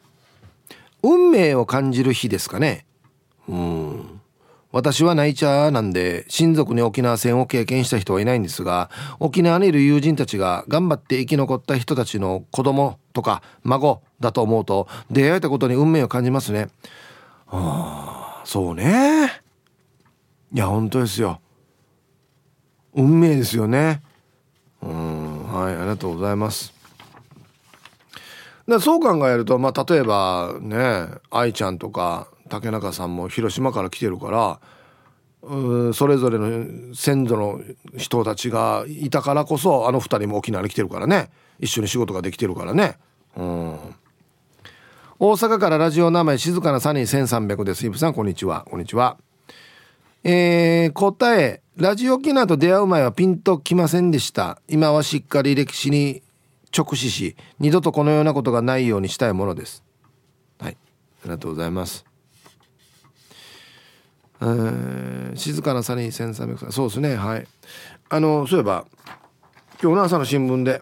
[1.01, 2.85] 運命を感じる日ですかね。
[3.49, 4.10] うん
[4.71, 16.69] 私はナイチャーなんで親族に沖縄戦を経験した人はいないんですが沖縄にいる友人たちが頑張って生き残った人たちの子供とか孫だと思うと出会えたことに運命を感じますね。
[17.47, 19.41] ああそうね。
[20.53, 21.41] いや本当ですよ。
[22.93, 24.01] 運命ですよね。
[24.81, 26.73] うんはいありがとうございます。
[28.79, 37.61] そう考えるとまあ例えばね愛ちゃんとか竹中さんも広島から来てるからそれぞれの先祖の
[37.97, 41.31] 人たちがいたからこそあの2人も沖縄に来てるからね。
[41.59, 42.97] 一緒に仕事ができてるからね。
[43.35, 43.79] うん。
[45.17, 47.85] 大阪からラジオ名前静かなサニー1300です。
[47.85, 48.65] イブさんこんにちは。
[48.69, 49.17] こんにちは。
[50.23, 54.61] えー、答えラジオ機能と出会う前はピンときませんでした。
[54.67, 56.21] 今はしっかり歴史に
[56.75, 59.83] 直視し二度とこのようなことがないようにしたいものです。
[60.59, 60.77] はい。
[61.21, 62.10] ありがとうございます。
[64.41, 66.71] え、静かなサニー1300さん。
[66.71, 67.15] そうですね。
[67.15, 67.47] はい。
[68.13, 68.85] あのそういえば
[69.81, 70.81] 今日の朝の新聞で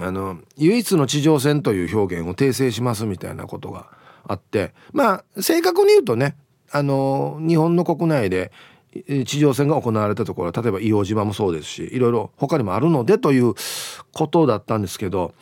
[0.00, 3.90] あの唯一の地上戦という表現を訂正しますみたいなことが
[4.26, 6.34] あってまあ正確に言うとね
[6.72, 8.52] あの日本の国内で
[9.26, 13.52] 地上戦が行われたところ例えば硫黄島もそうですしいろいろ他にもあるのでという
[14.12, 15.34] ことだったんですけど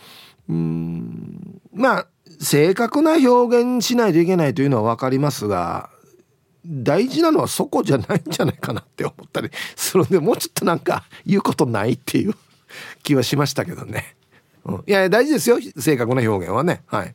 [0.49, 2.07] うんまあ
[2.41, 5.91] 正確な表現しないといけないというのは分かりますが
[6.65, 12.35] 大事なのはそこじゃないんじゃないかなって思ったりするんでもうちょっとなんか言うことないっていう
[13.03, 14.17] 気はしましたけどね。
[14.65, 15.59] うん、いや大事ですよ。
[15.79, 16.83] 正確な表現はね。
[16.87, 17.15] はい。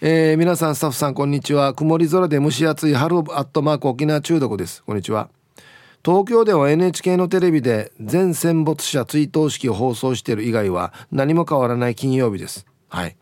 [0.00, 1.74] えー、皆さんスタッフさんこんにちは。
[1.74, 4.82] 曇り空で蒸し暑い春アットマーク沖縄中毒です。
[4.82, 5.28] こんにちは。
[6.04, 12.66] 東京では NHK のテレビで全戦没者追悼式を放送している以外は何も変わらない金曜日です。
[12.88, 13.16] はい。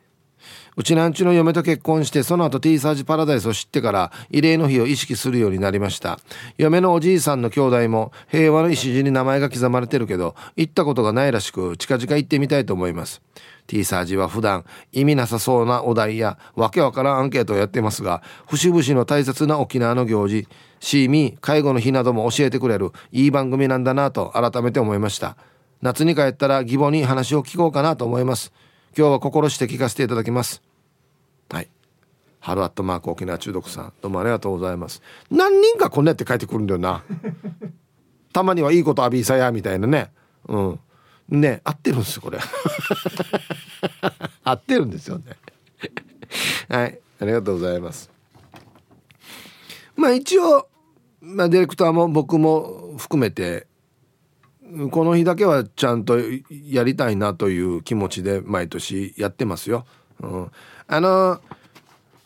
[0.81, 6.19] うちなんちの嫁と結婚してその後 T サージパラダイスを知ってから慰霊の日を意識するようになりました。
[6.57, 13.21] 嫁のおじいさんの兄弟も平和の礎に名前が刻まれてるけど行ったことがないらしく近々行ってみたいと思います。
[13.67, 20.49] T サージは普段意味なさそうなお題やわけわからんアンケートをやってますが節々の大切な沖縄の行事
[20.81, 25.37] シーミー介護の日なども教えてくれるいい番組なんだなと改めて思いました。
[25.83, 28.51] 夏に帰ったら義母に話を聞こうかなと思います。
[28.97, 30.70] 今日は心して聞かせていただきます。
[31.51, 31.69] はい。
[32.39, 33.93] 春アットマーク沖縄中毒さん。
[34.01, 35.03] どうもありがとうございます。
[35.31, 37.03] 何人かこんなやって帰ってくるんだよな。
[38.33, 40.13] たまにはいいことアビーサやみたいなね。
[40.47, 40.81] うん。
[41.29, 42.39] ね合ってるんですよこれ。
[44.45, 45.25] 合ってるんですよね。
[46.69, 47.01] はい。
[47.21, 48.11] ありがとうございます。
[49.97, 50.69] まあ一応、
[51.21, 53.67] まあ、ディレクターも僕も含めて
[54.91, 56.19] この日だけはちゃんと
[56.51, 59.85] やりたいなという気持ちで毎年やってますよ。
[60.23, 60.51] うん、
[60.93, 61.41] あの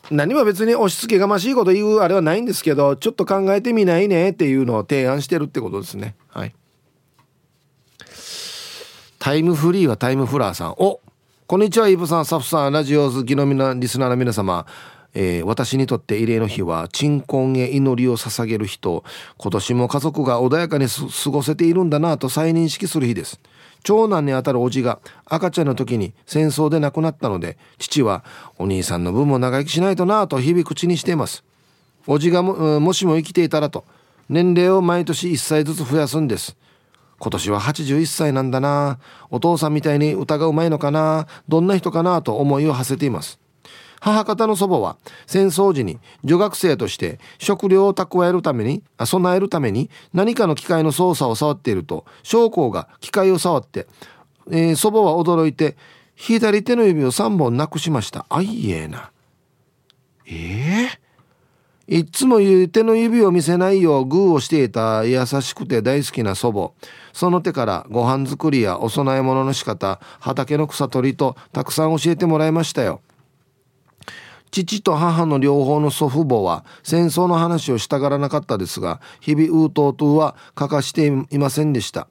[0.09, 6.15] 何も別に押し付けがましいこと言うあれはないんですけどちょっと考えてみないねっていうのを提案してるってことですね。
[6.29, 6.55] はい。
[9.19, 10.71] タイムフリーはタイムフラーさん。
[10.79, 10.99] お
[11.45, 14.65] こんにちはイブさんサフさんラジオ好きのみなリスナーの皆様。
[15.15, 19.05] えー、私にとって慰霊の日は鎮魂へ祈りを捧げる日と
[19.37, 23.39] 今年も家族が穏やかに過ごせているんだなと再認識する日です。
[23.83, 28.25] 長男にあたる叔父が赤ちゃんの時に戦争で亡くなったので父は
[28.57, 31.43] お兄さんの分も長生きしないとなと日々口にしています。
[32.05, 33.85] 叔父がもしも生きていたらと
[34.27, 36.57] 年齢を毎年1歳ずつ増やすんです。
[37.19, 38.99] 今年は81歳なんだな。
[39.31, 41.27] お父さんみたいに歌がうまいのかな。
[41.47, 43.39] どんな人かなと思いを馳せています。
[44.05, 53.87] 母方の祖母は戦争時に女学生として食料を蓄えるために備えるために何かの機械の操作を触っていると将校が機械を触って、
[54.51, 55.75] えー、祖母は驚いて
[56.13, 58.27] 左手の指を3本なくしました。
[58.29, 59.09] あいえな。
[60.27, 60.83] え
[61.87, 62.37] えー、いつも
[62.67, 66.73] 手の指を見せないようグーをしていた優しくて大好きな祖母。
[67.11, 73.01] その手からご飯作りやお供え物の仕方畑の草取りとたくさん教えてもらいましたよ。
[74.63, 82.07] 父と母の両方の祖父母は戦争の話をしたがらなかったですが日々ウートートゥは欠かしていませんでした。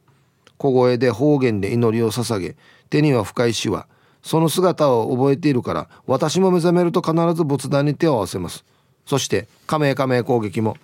[0.58, 2.56] 小声で方言で祈りを捧げ
[2.90, 3.86] 手には深い死は
[4.22, 8.64] その姿を覚えているから私も目覚めると必ず仏壇に手を合わせます。
[9.06, 10.76] そして加盟加盟攻撃も。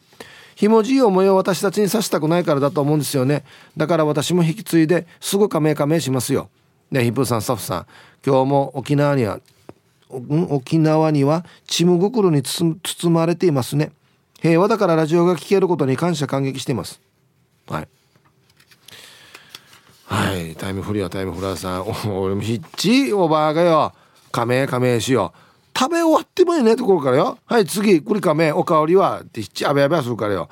[0.55, 3.45] ひもじい思いを私たちにさせたくないからだと思うんですよね。
[3.77, 6.51] だから私も引き継いですぐ加盟加盟しますよ。
[6.91, 7.87] ねヒップさんスタッフさん
[8.27, 9.41] 今日も沖縄には
[10.49, 12.79] 沖縄にはチム袋に包
[13.11, 13.93] まれていますね。
[14.41, 17.01] 平和だからラジオが聴けることに感謝感激しています。
[17.69, 17.89] はい。
[20.07, 20.57] はい。
[20.57, 21.87] タイムフリーはタイムフラーさん。
[22.11, 23.93] 俺もひっちおばあがよ。
[24.33, 25.79] 加盟加盟しよう。
[25.79, 27.39] 食べ終わってもいいねところからよ。
[27.47, 28.03] はい次。
[28.03, 30.49] これ加盟おかわりはってひっちあべあべするからよ。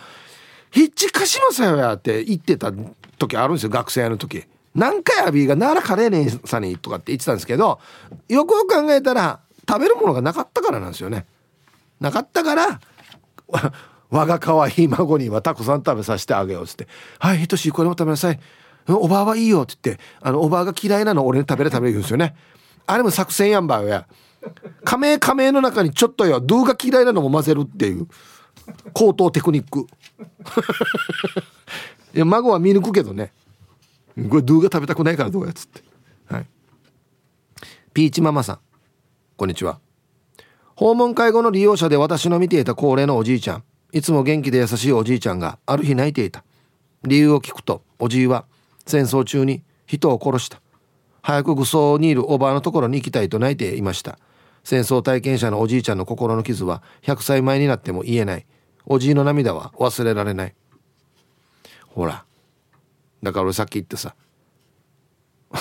[0.71, 2.73] ひっち貸しますよやって言ってた
[3.19, 4.45] 時あるんですよ学生の時。
[4.75, 7.81] 何回アビーが奈良カレー姉さんにとかって言ってたんですけど
[8.29, 11.27] よくよく考えたら食べるものがなかったからなんですよね。
[12.01, 12.81] なかったから
[14.11, 16.89] 我が可愛い孫にはたくさん食べさせてあげようっつって
[17.19, 18.41] 「はいひとしこれも食べなさい。
[18.89, 22.35] おばあはいいよ」って言ってあのおばあが嫌いなの俺に食べれ食べれ言うんですよね。
[22.87, 24.07] あれも作戦やんばよや。
[24.85, 28.09] 仮名仮名の中にちょっとよドゥが嫌いなのも混ぜるっていう
[28.95, 29.81] 高等テクニック。
[32.15, 33.33] いや孫は見抜くけどね。
[34.31, 35.83] これドゥが食べたくないからどうやっつって。
[36.27, 36.47] はい。
[37.93, 38.59] ピーチママさん。
[39.39, 39.79] こんにちは。
[40.75, 43.65] 訪問介護の利用者で私の見ていた高齢のおじいちゃん。
[43.93, 46.43] いつも元気で優しいおじいちゃんがある日泣いていた。
[47.05, 48.47] 理由を聞くとおじいは
[48.85, 50.61] 戦争中に人を殺した。
[51.23, 54.19] 早く愚装にいるおばあのところに行きたいと泣いていました。
[54.65, 58.47] 戦争体験者のおじいちゃんの心の傷は100歳前になっても言えない。
[58.87, 60.55] おじいの涙は忘れられない。
[61.87, 62.25] ほら。
[63.23, 64.17] だから俺さっき言ってさ。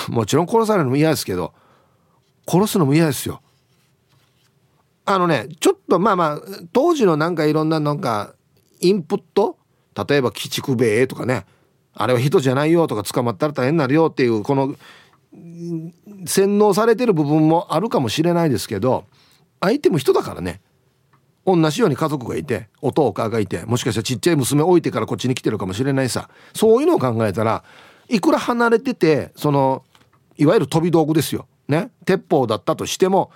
[0.08, 1.54] もちろん殺されるのも嫌ですけど
[2.48, 3.40] 殺すのも嫌ですよ。
[5.08, 6.40] あのねちょっとまあまあ
[6.72, 8.34] 当時のなんかいろんななんか
[8.80, 9.58] インプット
[10.06, 11.46] 例えば鬼畜米とかね
[11.94, 14.76] あれは人じゃないよとか捕まったら大変になるよっていうこの
[16.26, 19.06] 洗脳されてる部分もあるかもしれないですけど
[19.60, 20.60] 相手も人だからね
[21.46, 27.64] 同じように家族がいてお父かがいてもしかしたらちっちゃい娘置いてからこっちに来てるかもしれないさそういうのを考えたら
[28.10, 29.84] いくら離れててその
[30.36, 31.46] いわゆる飛び道具ですよ。
[31.68, 31.90] ね。
[32.06, 33.30] 鉄砲だったとしても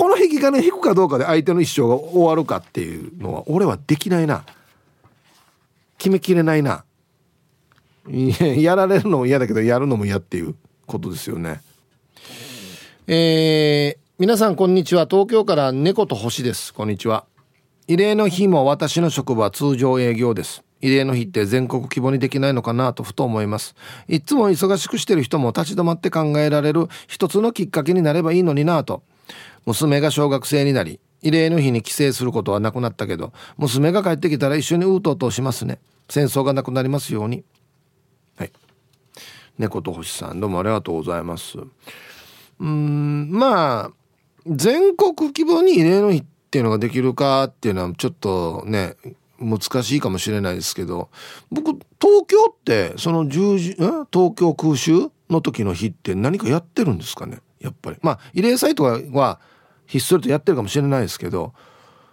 [0.00, 4.46] この引き金引くかどうかで相手の一生が終わるかっていうのは俺はできないな。
[5.98, 6.84] 決めきれないな。
[8.56, 10.54] やられるのも嫌だけどやるのも嫌っていう
[10.86, 11.60] ことですよね。
[13.08, 15.04] えー、皆さんこんにちは。
[15.04, 16.72] 東京から猫と星です。
[16.72, 17.26] こんにちは。
[17.86, 20.64] 慰霊の日も私の職場は通常営業です。
[20.80, 23.74] 慰霊の日って全国規模にできないのかなとふと思います。
[24.08, 29.02] いつも忙しくしてる人も立ち止まって考えられる一つのきっかけになればいいのになと。
[29.66, 35.78] 娘が小学生になり慰霊の日に帰省することはなくなったけど娘が帰ってきたら一緒にうとうとしますね。
[36.08, 37.44] 戦争がなくなりますように。
[38.36, 38.52] はい。
[39.58, 41.58] 猫と星さんどうもありがとうございます。
[42.58, 43.90] うんまあ
[44.46, 48.96] 全国規模に慰霊の日っていうのができるかっていうのはちょっとね
[49.38, 51.10] 難しいかもしれないですけど
[51.50, 57.40] 僕東京ってその十字東京空襲の時の日って何かやってるんですかね？
[57.60, 57.96] やっぱり。
[58.02, 59.38] まあ慰霊祭とかは
[59.86, 61.52] ひっそりとやってるかもしれないですけど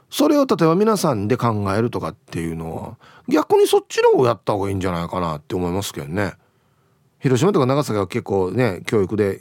[0.09, 6.33] それを例えば皆さんで考えるとかっていうのは逆にそっちの方をやった方がいいんじゃないかなって思いますけどね。
[7.19, 9.39] 広島とか長崎は結構ね教育で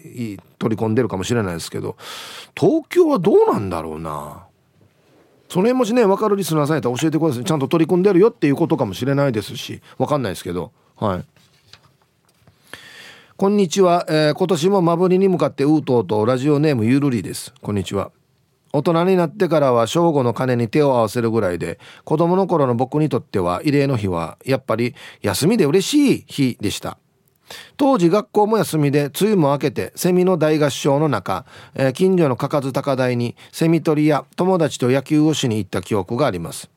[0.59, 1.96] 取り込んでるかもしれないですけど
[2.59, 4.46] 東京はどうなんだろうな。
[5.48, 7.44] その辺もしね分かるリスナーさんやったら教えてください。
[7.44, 10.72] ちゃんと取り組んでるよっていうことかもしれないですし分かんないですけど。
[10.96, 11.24] はい。
[13.39, 17.53] こんにちは、えー、今年もマブリに向かってうとうとラジオネームゆるりです。
[17.61, 18.11] こんにちは。
[18.72, 26.97] 大人になってからは正午の鐘に手を合わせるぐらいで子供の頃の僕にとっては慰霊の日はやっぱり休みで嬉しい日でした。
[27.76, 36.70] 当時学校も休みで梅雨も明けてセミの大合唱の中、えー、近所のかかず高台にセミ取りや友達と野球をしに行った記憶があります。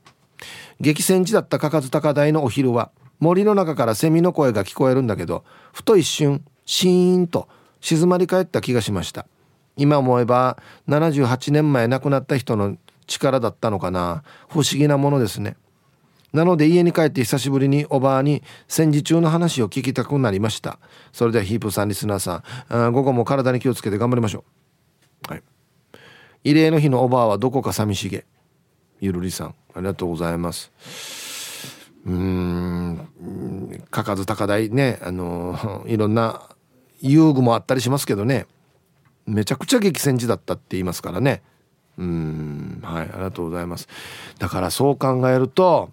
[0.82, 5.44] 激戦地だったかかず高台のお昼は森の中からセミの声が聞こえるんだけど
[5.74, 7.48] ふと一瞬シーンと
[7.82, 9.26] 静まり返った気がしました。
[9.76, 14.24] 今思えば78年前亡くなった人の力だったのかな。
[14.48, 15.58] 不思議なものですね。
[16.32, 20.78] なので家に帰って久しぶりにおばあに戦時中の話を聞きたくなりました。
[21.12, 22.44] それではヒープさんリスナーさ
[22.88, 24.44] ん午後も体に気をつけて頑張りましょ
[25.28, 25.32] う。
[25.32, 25.44] はい。
[26.44, 28.26] 慰霊の日のおばあはどこか寂しげ。
[29.02, 30.72] ゆるりさんありがとうございます。
[32.06, 33.10] うん
[33.90, 36.44] かかず高台ねあのいろんな
[37.02, 38.46] 遊具もあったりしますけどね。
[39.26, 41.42] めちゃくちゃ激戦地だったって言いますからね。
[41.98, 43.88] うんはいありがとうございます。
[44.40, 45.92] だからそう考えると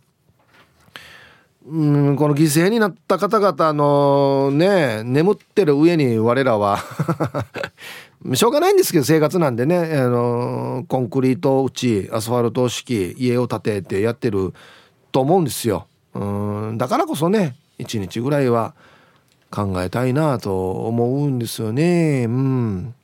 [1.67, 6.79] うんこの犠牲になった方々のね眠ってる上に我らは
[8.35, 9.97] しょうがないんですけど生活なんでね。
[9.97, 14.55] あのコンクリート打ちアスファルト式家を建ててやってる
[15.11, 15.89] と思うんですよ。
[16.15, 16.25] う
[16.73, 18.75] んだからこそね一日ぐらいは
[19.51, 22.27] 考えたいなと思うんですよね。
[22.29, 22.95] うん。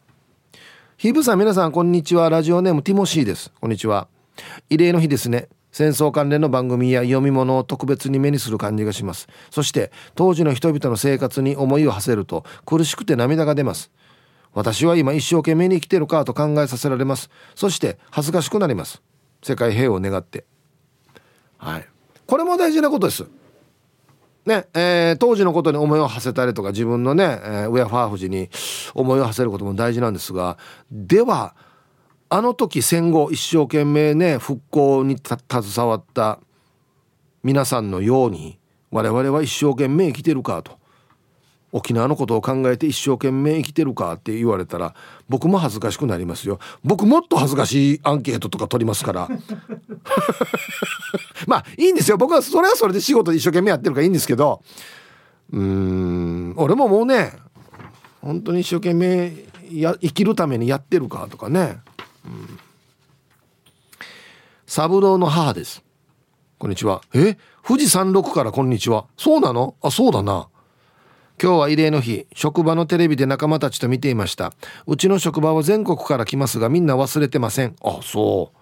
[0.97, 2.30] ヒブさん皆さんこんにちは。
[2.30, 3.53] ラジオネームティモシーです。
[3.61, 4.09] こんにちは。
[4.70, 5.49] 慰霊の日ですね。
[5.72, 9.26] 戦争関連の番組や読み物を特別に目にする感じがします。
[9.51, 13.90] そして当時の人々の生活に思いを馳せると苦しくて涙が出ます。
[14.53, 17.30] 私は今一生懸命に生きてるかと考えさせられます。
[17.55, 19.03] そして恥ずかしくなります。
[19.43, 20.45] 世界平和を願って。
[21.57, 21.88] はい。
[22.26, 23.24] これも大事なことです。
[24.45, 28.51] ねえー、当時のことに思いを馳せたりとか自分のね、えー、ウェアファーフジに
[28.93, 30.59] 思いを馳せることも大事なんですが
[30.90, 31.55] では
[32.28, 36.40] あの時戦後一生懸命ね復興に携わった
[37.45, 38.59] 皆さんのように
[38.90, 40.81] 我々は一生懸命生きてるかと。
[41.72, 44.94] 沖縄のことを考えて一生懸命生きてるかって言われたら
[45.28, 46.58] 僕も恥ずかしくなりますよ。
[46.84, 49.28] 僕もっと恥ずかしいアンケートとか取りますから。
[51.48, 52.18] まあいいんですよ。
[52.18, 54.62] 僕はそれはそれで仕事一生懸命やってるからいいんですけど。
[55.50, 57.32] うーん俺ももうね
[58.20, 59.32] 本当に一生懸命
[59.72, 61.78] や生きるためにやってるかとかね。
[62.26, 62.58] うん、
[64.66, 65.82] サブローの母です。
[66.58, 67.00] こんにちは。
[67.14, 67.38] え？
[67.66, 69.06] 富士山麓からこんにちは。
[69.16, 69.74] そうなの？
[69.82, 70.48] あそうだな。
[71.40, 74.52] 今日は慰霊の日職場のテレビで仲間たちと見ていました。
[74.86, 77.74] うちの職場は全国から来ますがみんな忘れてません。
[77.82, 78.58] あそう。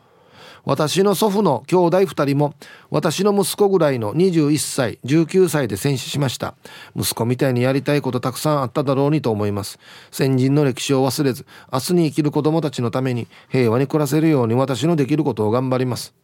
[0.64, 2.54] 私の祖父の兄弟2人も
[2.90, 6.54] 私の息子ぐらいの21歳19歳で戦死しました。
[6.96, 9.78] 息子みたいにやりたいことたくさんあっただろうにと思います。
[10.10, 16.14] 先人の歴史を忘れず明日に生きる子供たちのために平和に暮らせるように私のできることを頑張ります。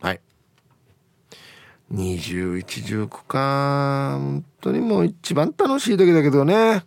[0.00, 0.20] はい
[1.92, 4.16] 2119か。
[4.18, 6.84] 本当にもう一番楽しい時だけどね。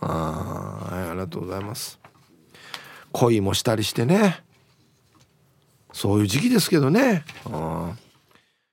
[0.00, 1.98] ああ、はい、ありがとうございます。
[3.12, 4.42] 恋もしたりしてね。
[5.92, 7.24] そういう時期ですけどね。
[7.46, 7.98] うん